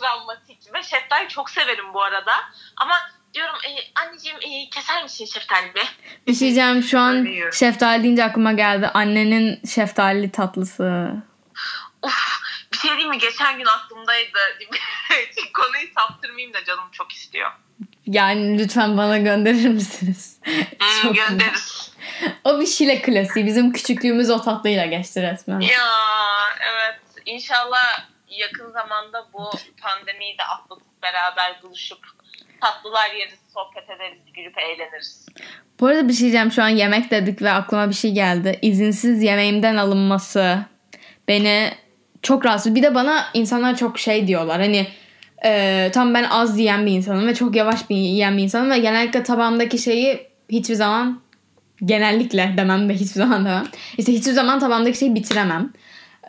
[0.00, 0.74] travmatik.
[0.74, 2.32] Ve şeftali çok severim bu arada.
[2.76, 2.94] Ama
[3.34, 3.70] diyorum e,
[4.00, 5.80] anneciğim e, keser misin şeftali be?
[6.26, 7.52] Bir şey diyeceğim şu an yiyorum.
[7.52, 8.90] şeftali deyince aklıma geldi.
[8.94, 11.12] Annenin şeftali tatlısı.
[12.02, 12.40] Uf,
[12.72, 13.18] bir şey diyeyim mi?
[13.18, 14.38] Geçen gün aklımdaydı.
[15.54, 17.50] Konuyu saptırmayayım da canım çok istiyor.
[18.06, 20.40] Yani lütfen bana gönderir misiniz?
[20.44, 21.92] Hmm, Çok- göndeririz.
[22.44, 23.46] O bir Şile klasiği.
[23.46, 25.60] Bizim küçüklüğümüz o tatlıyla geçti resmen.
[25.60, 25.88] Ya
[26.72, 27.00] evet.
[27.26, 29.50] İnşallah yakın zamanda bu
[29.82, 31.98] pandemiyi de atlatıp beraber buluşup
[32.60, 35.26] tatlılar yeriz, sohbet ederiz, gülüp eğleniriz.
[35.80, 36.52] Bu arada bir şey diyeceğim.
[36.52, 38.58] Şu an yemek dedik ve aklıma bir şey geldi.
[38.62, 40.58] İzinsiz yemeğimden alınması
[41.28, 41.72] beni
[42.22, 42.74] çok rahatsız.
[42.74, 44.60] Bir de bana insanlar çok şey diyorlar.
[44.60, 44.86] Hani
[45.44, 48.78] e, tam ben az yiyen bir insanım ve çok yavaş bir yiyen bir insanım ve
[48.78, 51.20] genellikle tabağımdaki şeyi hiçbir zaman
[51.84, 53.66] genellikle demem ve hiçbir zaman demem.
[53.98, 55.72] İşte hiçbir zaman tabağımdaki şeyi bitiremem.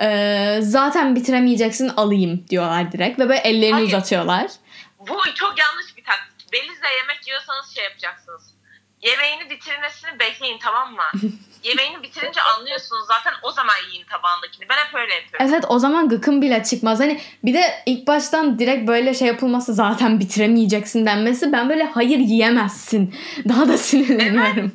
[0.02, 3.88] E, zaten bitiremeyeceksin alayım diyorlar direkt ve böyle ellerini Hayır.
[3.88, 4.52] uzatıyorlar.
[5.00, 6.54] Bu çok yanlış bir taktik.
[6.54, 8.54] Belizle yemek yiyorsanız şey yapacaksınız.
[9.02, 11.04] yemeğini bitirmesini bekleyin tamam mı?
[11.64, 14.70] Yemeğini bitirince anlıyorsunuz zaten o zaman yiyin tabağındakini.
[14.70, 15.48] Ben hep öyle yapıyorum.
[15.50, 17.00] Evet o zaman gıkım bile çıkmaz.
[17.00, 22.20] Hani bir de ilk baştan direkt böyle şey yapılması zaten bitiremeyeceksin denmesi ben böyle hayır
[22.20, 23.16] yiyemezsin.
[23.50, 24.72] Daha da sinirleniyorum.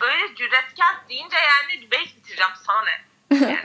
[0.00, 3.03] Öyle cüretkar deyince yani beş bitireceğim sana ne?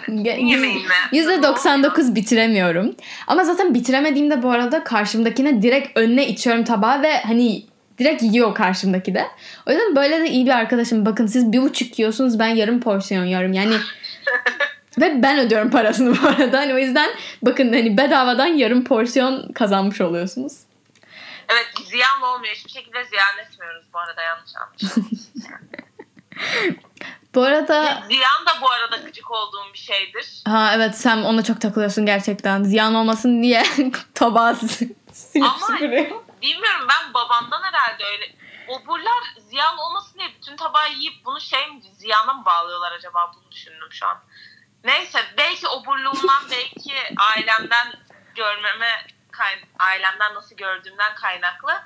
[0.08, 0.94] Yani, yemeğin mi?
[1.12, 2.96] %99 bitiremiyorum.
[3.28, 7.64] Ama zaten bitiremediğimde bu arada karşımdakine direkt önüne içiyorum tabağı ve hani
[7.98, 9.28] direkt yiyor karşımdaki de.
[9.68, 11.06] O yüzden böyle de iyi bir arkadaşım.
[11.06, 13.54] Bakın siz bir buçuk yiyorsunuz ben yarım porsiyon yiyorum.
[13.54, 13.76] Yani
[15.00, 16.60] ve ben ödüyorum parasını bu arada.
[16.60, 17.10] Hani o yüzden
[17.42, 20.54] bakın hani bedavadan yarım porsiyon kazanmış oluyorsunuz.
[21.50, 22.54] Evet ziyan olmuyor.
[22.56, 25.20] Hiçbir şekilde ziyan etmiyoruz bu arada yanlış anlaşılmasın.
[27.36, 28.04] bu arada...
[28.08, 30.42] Ziyan da bu arada gıcık olduğum bir şeydir.
[30.48, 32.64] Ha evet sen ona çok takılıyorsun gerçekten.
[32.64, 33.64] Ziyan olmasın diye
[34.16, 34.98] tabağı silip
[35.42, 36.06] Ama süpürüyor.
[36.42, 38.36] bilmiyorum ben babamdan herhalde öyle.
[38.68, 43.52] Oburlar ziyan olmasın diye bütün tabağı yiyip bunu şey mi ziyana mı bağlıyorlar acaba bunu
[43.52, 44.18] düşündüm şu an.
[44.84, 47.88] Neyse belki oburluğumdan belki ailemden
[48.36, 49.08] görmeme
[49.80, 51.82] ailemden nasıl gördüğümden kaynaklı.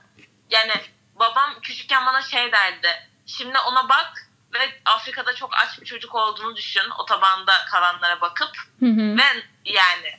[0.50, 0.74] Yani
[1.16, 3.10] babam küçükken bana şey derdi.
[3.26, 6.84] Şimdi ona bak ve Afrika'da çok aç bir çocuk olduğunu düşün.
[7.00, 8.50] O tabanda kalanlara bakıp.
[8.80, 9.18] Hı hı.
[9.18, 9.24] Ve
[9.66, 10.10] yani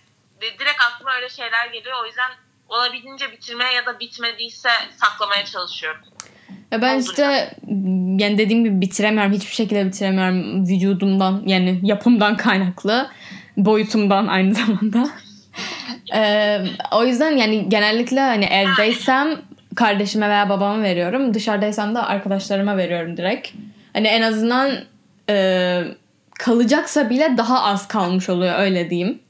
[0.40, 1.96] direkt aklıma öyle şeyler geliyor.
[2.02, 2.30] O yüzden
[2.68, 6.00] olabildiğince bitirmeye ya da bitmediyse saklamaya çalışıyorum.
[6.70, 7.10] Ya ben Olduracak.
[7.10, 7.56] işte
[8.24, 9.32] yani dediğim gibi bitiremiyorum.
[9.32, 13.10] Hiçbir şekilde bitiremiyorum vücudumdan yani yapımdan kaynaklı.
[13.56, 15.10] Boyutumdan aynı zamanda.
[16.14, 16.60] ee,
[16.92, 19.40] o yüzden yani genellikle hani evdeysem
[19.76, 21.34] kardeşime veya babama veriyorum.
[21.34, 23.48] Dışarıdaysam da arkadaşlarıma veriyorum direkt.
[23.94, 24.84] Hani en azından
[25.28, 25.84] e,
[26.38, 29.22] kalacaksa bile daha az kalmış oluyor öyle diyeyim.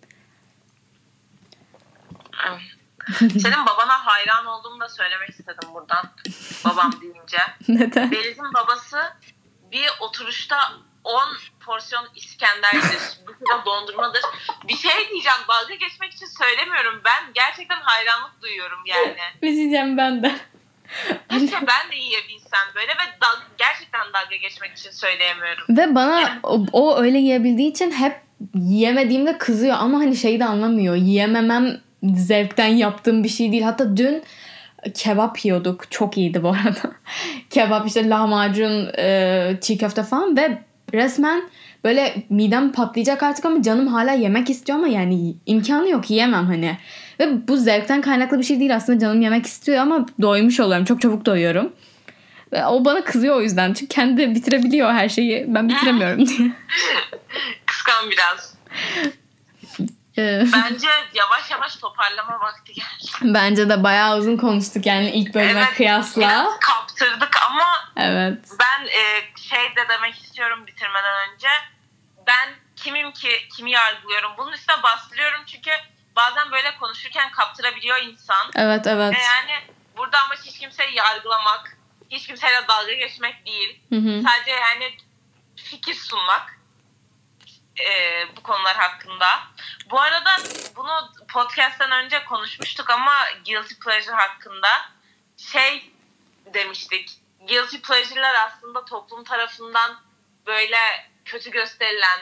[3.18, 6.10] Senin babana hayran olduğumu da söylemek istedim buradan.
[6.64, 7.38] Babam deyince.
[7.68, 8.10] Neden?
[8.10, 8.98] Beliz'in babası
[9.72, 10.56] bir oturuşta
[11.04, 11.22] 10
[11.60, 13.18] porsiyon İskender'dir.
[13.28, 14.22] bir kilo dondurmadır.
[14.68, 15.38] Bir şey diyeceğim.
[15.48, 17.00] Dalga geçmek için söylemiyorum.
[17.04, 19.16] Ben gerçekten hayranlık duyuyorum yani.
[19.42, 20.34] Bir şey diyeceğim ben de.
[21.30, 23.26] Keşke ben de yiyebilsem böyle ve da,
[23.58, 25.64] gerçekten dalga geçmek için söyleyemiyorum.
[25.68, 26.40] Ve bana yani.
[26.42, 28.20] o, o öyle yiyebildiği için hep
[28.54, 30.96] yiyemediğimde kızıyor ama hani şeyi de anlamıyor.
[30.96, 33.62] Yiyememem zevkten yaptığım bir şey değil.
[33.62, 34.22] Hatta dün
[34.94, 35.90] kebap yiyorduk.
[35.90, 36.92] Çok iyiydi bu arada.
[37.50, 40.58] kebap işte lahmacun, e, çiğ köfte falan ve
[40.94, 41.42] resmen
[41.84, 46.78] böyle midem patlayacak artık ama canım hala yemek istiyor ama yani imkanı yok yiyemem hani.
[47.20, 50.84] Ve bu zevkten kaynaklı bir şey değil aslında canım yemek istiyor ama doymuş oluyorum.
[50.84, 51.72] Çok çabuk doyuyorum.
[52.52, 53.74] Ve o bana kızıyor o yüzden.
[53.74, 55.44] Çünkü kendi bitirebiliyor her şeyi.
[55.48, 56.52] Ben bitiremiyorum diye.
[57.66, 58.54] Kıskan biraz.
[60.18, 63.34] Ee, Bence yavaş yavaş toparlama vakti geldi.
[63.34, 66.50] Bence de bayağı uzun konuştuk yani ilk bölüme evet, kıyasla.
[66.60, 67.64] kaptırdık ama
[67.96, 68.38] evet.
[68.60, 69.02] ben e,
[69.36, 71.48] şey de demek istiyorum bitirmeden önce.
[72.26, 74.30] Ben kimim ki kimi yargılıyorum.
[74.38, 75.70] Bunun üstüne bastırıyorum çünkü
[76.16, 78.50] bazen böyle konuşurken kaptırabiliyor insan.
[78.56, 79.14] Evet evet.
[79.14, 79.64] Ve yani
[79.96, 81.78] burada amaç hiç kimseyi yargılamak,
[82.10, 83.80] hiç kimseyle dalga geçmek değil.
[83.88, 84.22] Hı hı.
[84.22, 84.96] Sadece yani
[85.56, 86.58] fikir sunmak
[87.80, 89.40] e, bu konular hakkında.
[89.90, 90.30] Bu arada
[90.76, 93.14] bunu podcast'tan önce konuşmuştuk ama
[93.46, 94.68] guilty pleasure hakkında
[95.36, 95.92] şey
[96.54, 97.10] demiştik.
[97.48, 100.00] Guilty pleasure'lar aslında toplum tarafından
[100.46, 102.20] böyle kötü gösterilen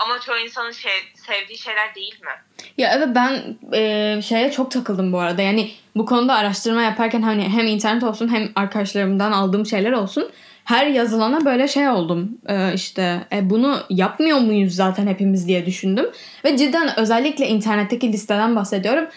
[0.00, 2.64] ama çoğu insanın şey, sevdiği şeyler değil mi?
[2.78, 5.42] Ya evet ben e, şeye çok takıldım bu arada.
[5.42, 10.30] Yani bu konuda araştırma yaparken hani hem internet olsun hem arkadaşlarımdan aldığım şeyler olsun
[10.64, 16.06] her yazılana böyle şey oldum ee, işte e, bunu yapmıyor muyuz zaten hepimiz diye düşündüm
[16.44, 19.08] ve cidden özellikle internetteki listeden bahsediyorum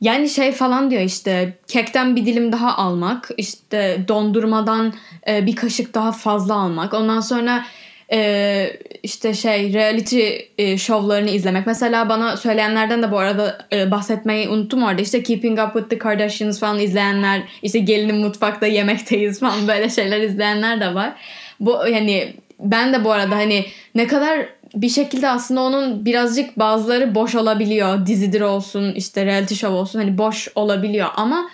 [0.00, 4.94] yani şey falan diyor işte kekten bir dilim daha almak işte dondurmadan
[5.28, 7.64] e, bir kaşık daha fazla almak ondan sonra
[8.12, 8.70] e,
[9.02, 11.66] işte şey reality e, şovlarını izlemek.
[11.66, 15.02] Mesela bana söyleyenlerden de bu arada e, bahsetmeyi unuttum orada.
[15.02, 20.20] İşte Keeping Up with the Kardashians falan izleyenler, işte gelinin mutfakta yemekteyiz falan böyle şeyler
[20.20, 21.12] izleyenler de var.
[21.60, 27.14] Bu yani ben de bu arada hani ne kadar bir şekilde aslında onun birazcık bazıları
[27.14, 28.06] boş olabiliyor.
[28.06, 31.50] Dizidir olsun, işte reality show olsun hani boş olabiliyor ama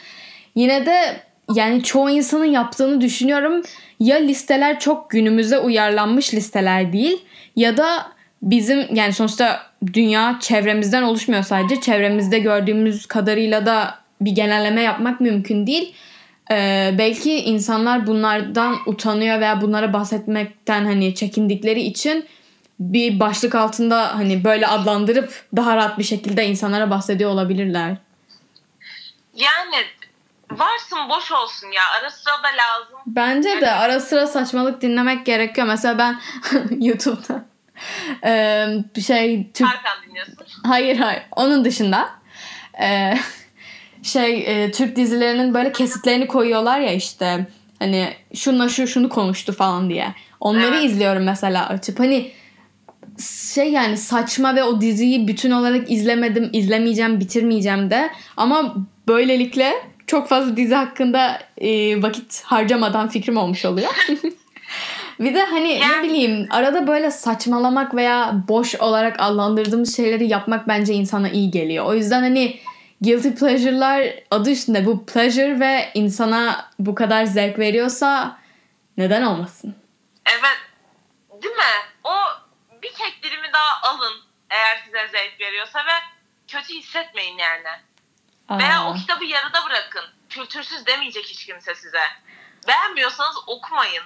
[0.55, 1.17] yine de
[1.55, 3.63] yani çoğu insanın yaptığını düşünüyorum.
[4.01, 7.19] Ya listeler çok günümüze uyarlanmış listeler değil
[7.57, 11.81] ya da bizim yani sonuçta dünya çevremizden oluşmuyor sadece.
[11.81, 15.95] Çevremizde gördüğümüz kadarıyla da bir genelleme yapmak mümkün değil.
[16.51, 22.25] Ee, belki insanlar bunlardan utanıyor veya bunlara bahsetmekten hani çekindikleri için
[22.81, 27.97] bir başlık altında hani böyle adlandırıp daha rahat bir şekilde insanlara bahsediyor olabilirler.
[29.37, 29.77] Yani
[30.59, 31.83] varsın boş olsun ya.
[32.01, 32.99] Ara sıra da lazım.
[33.07, 35.67] Bence de ara sıra saçmalık dinlemek gerekiyor.
[35.67, 36.21] Mesela ben
[36.87, 37.45] YouTube'da
[38.25, 40.37] e, bir şey Türk Tarkan dinliyorsun.
[40.67, 41.23] Hayır hayır.
[41.37, 42.09] Onun dışında
[42.83, 43.15] e,
[44.03, 47.47] şey e, Türk dizilerinin böyle kesitlerini koyuyorlar ya işte
[47.79, 50.15] hani şunla şu şunu konuştu falan diye.
[50.41, 50.85] Onları Evet.
[50.85, 52.33] izliyorum mesela açıp hani
[53.55, 58.75] şey yani saçma ve o diziyi bütün olarak izlemedim, izlemeyeceğim, bitirmeyeceğim de ama
[59.09, 63.93] böylelikle çok fazla dizi hakkında e, vakit harcamadan fikrim olmuş oluyor.
[65.21, 70.95] Bir de hani ne bileyim arada böyle saçmalamak veya boş olarak adlandırdığımız şeyleri yapmak bence
[70.95, 71.87] insana iyi geliyor.
[71.87, 72.61] O yüzden hani
[73.01, 78.39] guilty pleasure'lar adı üstünde bu pleasure ve insana bu kadar zevk veriyorsa
[78.97, 79.75] neden olmasın?
[80.27, 80.59] Evet.
[81.43, 81.75] Değil mi?
[82.05, 82.13] O
[82.83, 84.15] bir kek dilimi daha alın
[84.51, 85.97] eğer size zevk veriyorsa ve
[86.49, 87.92] kötü hissetmeyin yani.
[88.51, 90.03] Veya o Aa, kitabı yarıda bırakın.
[90.29, 92.01] Kültürsüz demeyecek hiç kimse size.
[92.69, 94.03] Beğenmiyorsanız okumayın.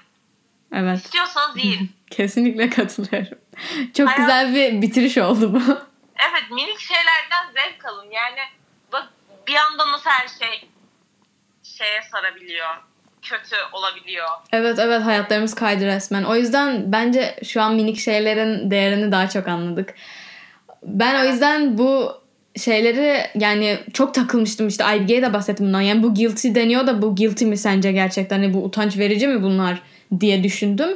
[0.74, 0.99] evet.
[0.99, 1.93] İstiyorsanız yiyin.
[2.11, 3.39] Kesinlikle katılıyorum.
[3.97, 5.59] Çok Hayat- güzel bir bitiriş oldu bu.
[6.30, 8.11] evet minik şeylerden zevk alın.
[8.11, 8.39] Yani
[8.93, 9.09] bak
[9.49, 10.68] bir anda nasıl her şey
[11.62, 12.68] şeye sarabiliyor.
[13.22, 14.28] Kötü olabiliyor.
[14.53, 16.24] Evet evet hayatlarımız kaydı resmen.
[16.24, 19.95] O yüzden bence şu an minik şeylerin değerini daha çok anladık.
[20.82, 22.22] Ben o yüzden bu
[22.57, 25.80] şeyleri yani çok takılmıştım işte IBG'ye de bahsettim bundan.
[25.80, 28.36] Yani bu guilty deniyor da bu guilty mi sence gerçekten?
[28.36, 29.82] Hani bu utanç verici mi bunlar
[30.20, 30.88] diye düşündüm.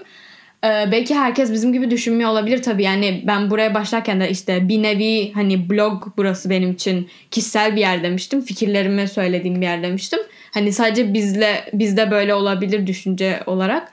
[0.64, 2.82] Ee, belki herkes bizim gibi düşünmüyor olabilir tabii.
[2.82, 7.80] Yani ben buraya başlarken de işte bir nevi hani blog burası benim için kişisel bir
[7.80, 8.40] yer demiştim.
[8.40, 10.18] Fikirlerimi söylediğim bir yer demiştim.
[10.54, 13.92] Hani sadece bizle bizde böyle olabilir düşünce olarak.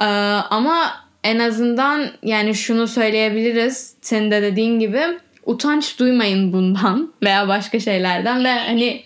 [0.00, 0.04] Ee,
[0.50, 3.94] ama en azından yani şunu söyleyebiliriz.
[4.00, 5.00] Senin de dediğin gibi
[5.46, 9.04] utanç duymayın bundan veya başka şeylerden ve hani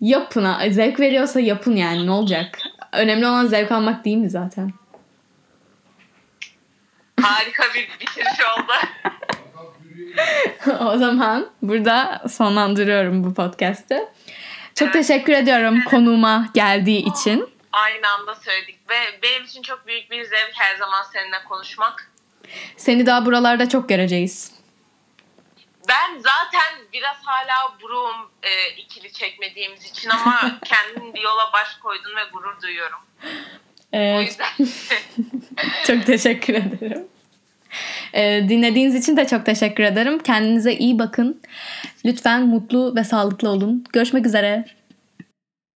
[0.00, 0.44] yapın.
[0.44, 0.70] ha.
[0.70, 2.58] Zevk veriyorsa yapın yani ne olacak?
[2.92, 4.72] Önemli olan zevk almak değil mi zaten?
[7.20, 8.72] Harika bir bitiriş oldu.
[10.94, 14.08] o zaman burada sonlandırıyorum bu podcast'ı.
[14.74, 17.48] Çok teşekkür ediyorum konuğuma geldiği için.
[17.72, 22.10] Aynı anda söyledik ve benim için çok büyük bir zevk her zaman seninle konuşmak.
[22.76, 24.59] Seni daha buralarda çok göreceğiz.
[25.90, 32.16] Ben zaten biraz hala buruğum e, ikili çekmediğimiz için ama kendin bir yola baş koydun
[32.16, 32.98] ve gurur duyuyorum.
[33.92, 34.68] O Evet, yüzden
[35.86, 37.06] çok teşekkür ederim.
[38.14, 40.18] Ee, dinlediğiniz için de çok teşekkür ederim.
[40.18, 41.42] Kendinize iyi bakın.
[42.04, 43.84] Lütfen mutlu ve sağlıklı olun.
[43.92, 44.64] Görüşmek üzere.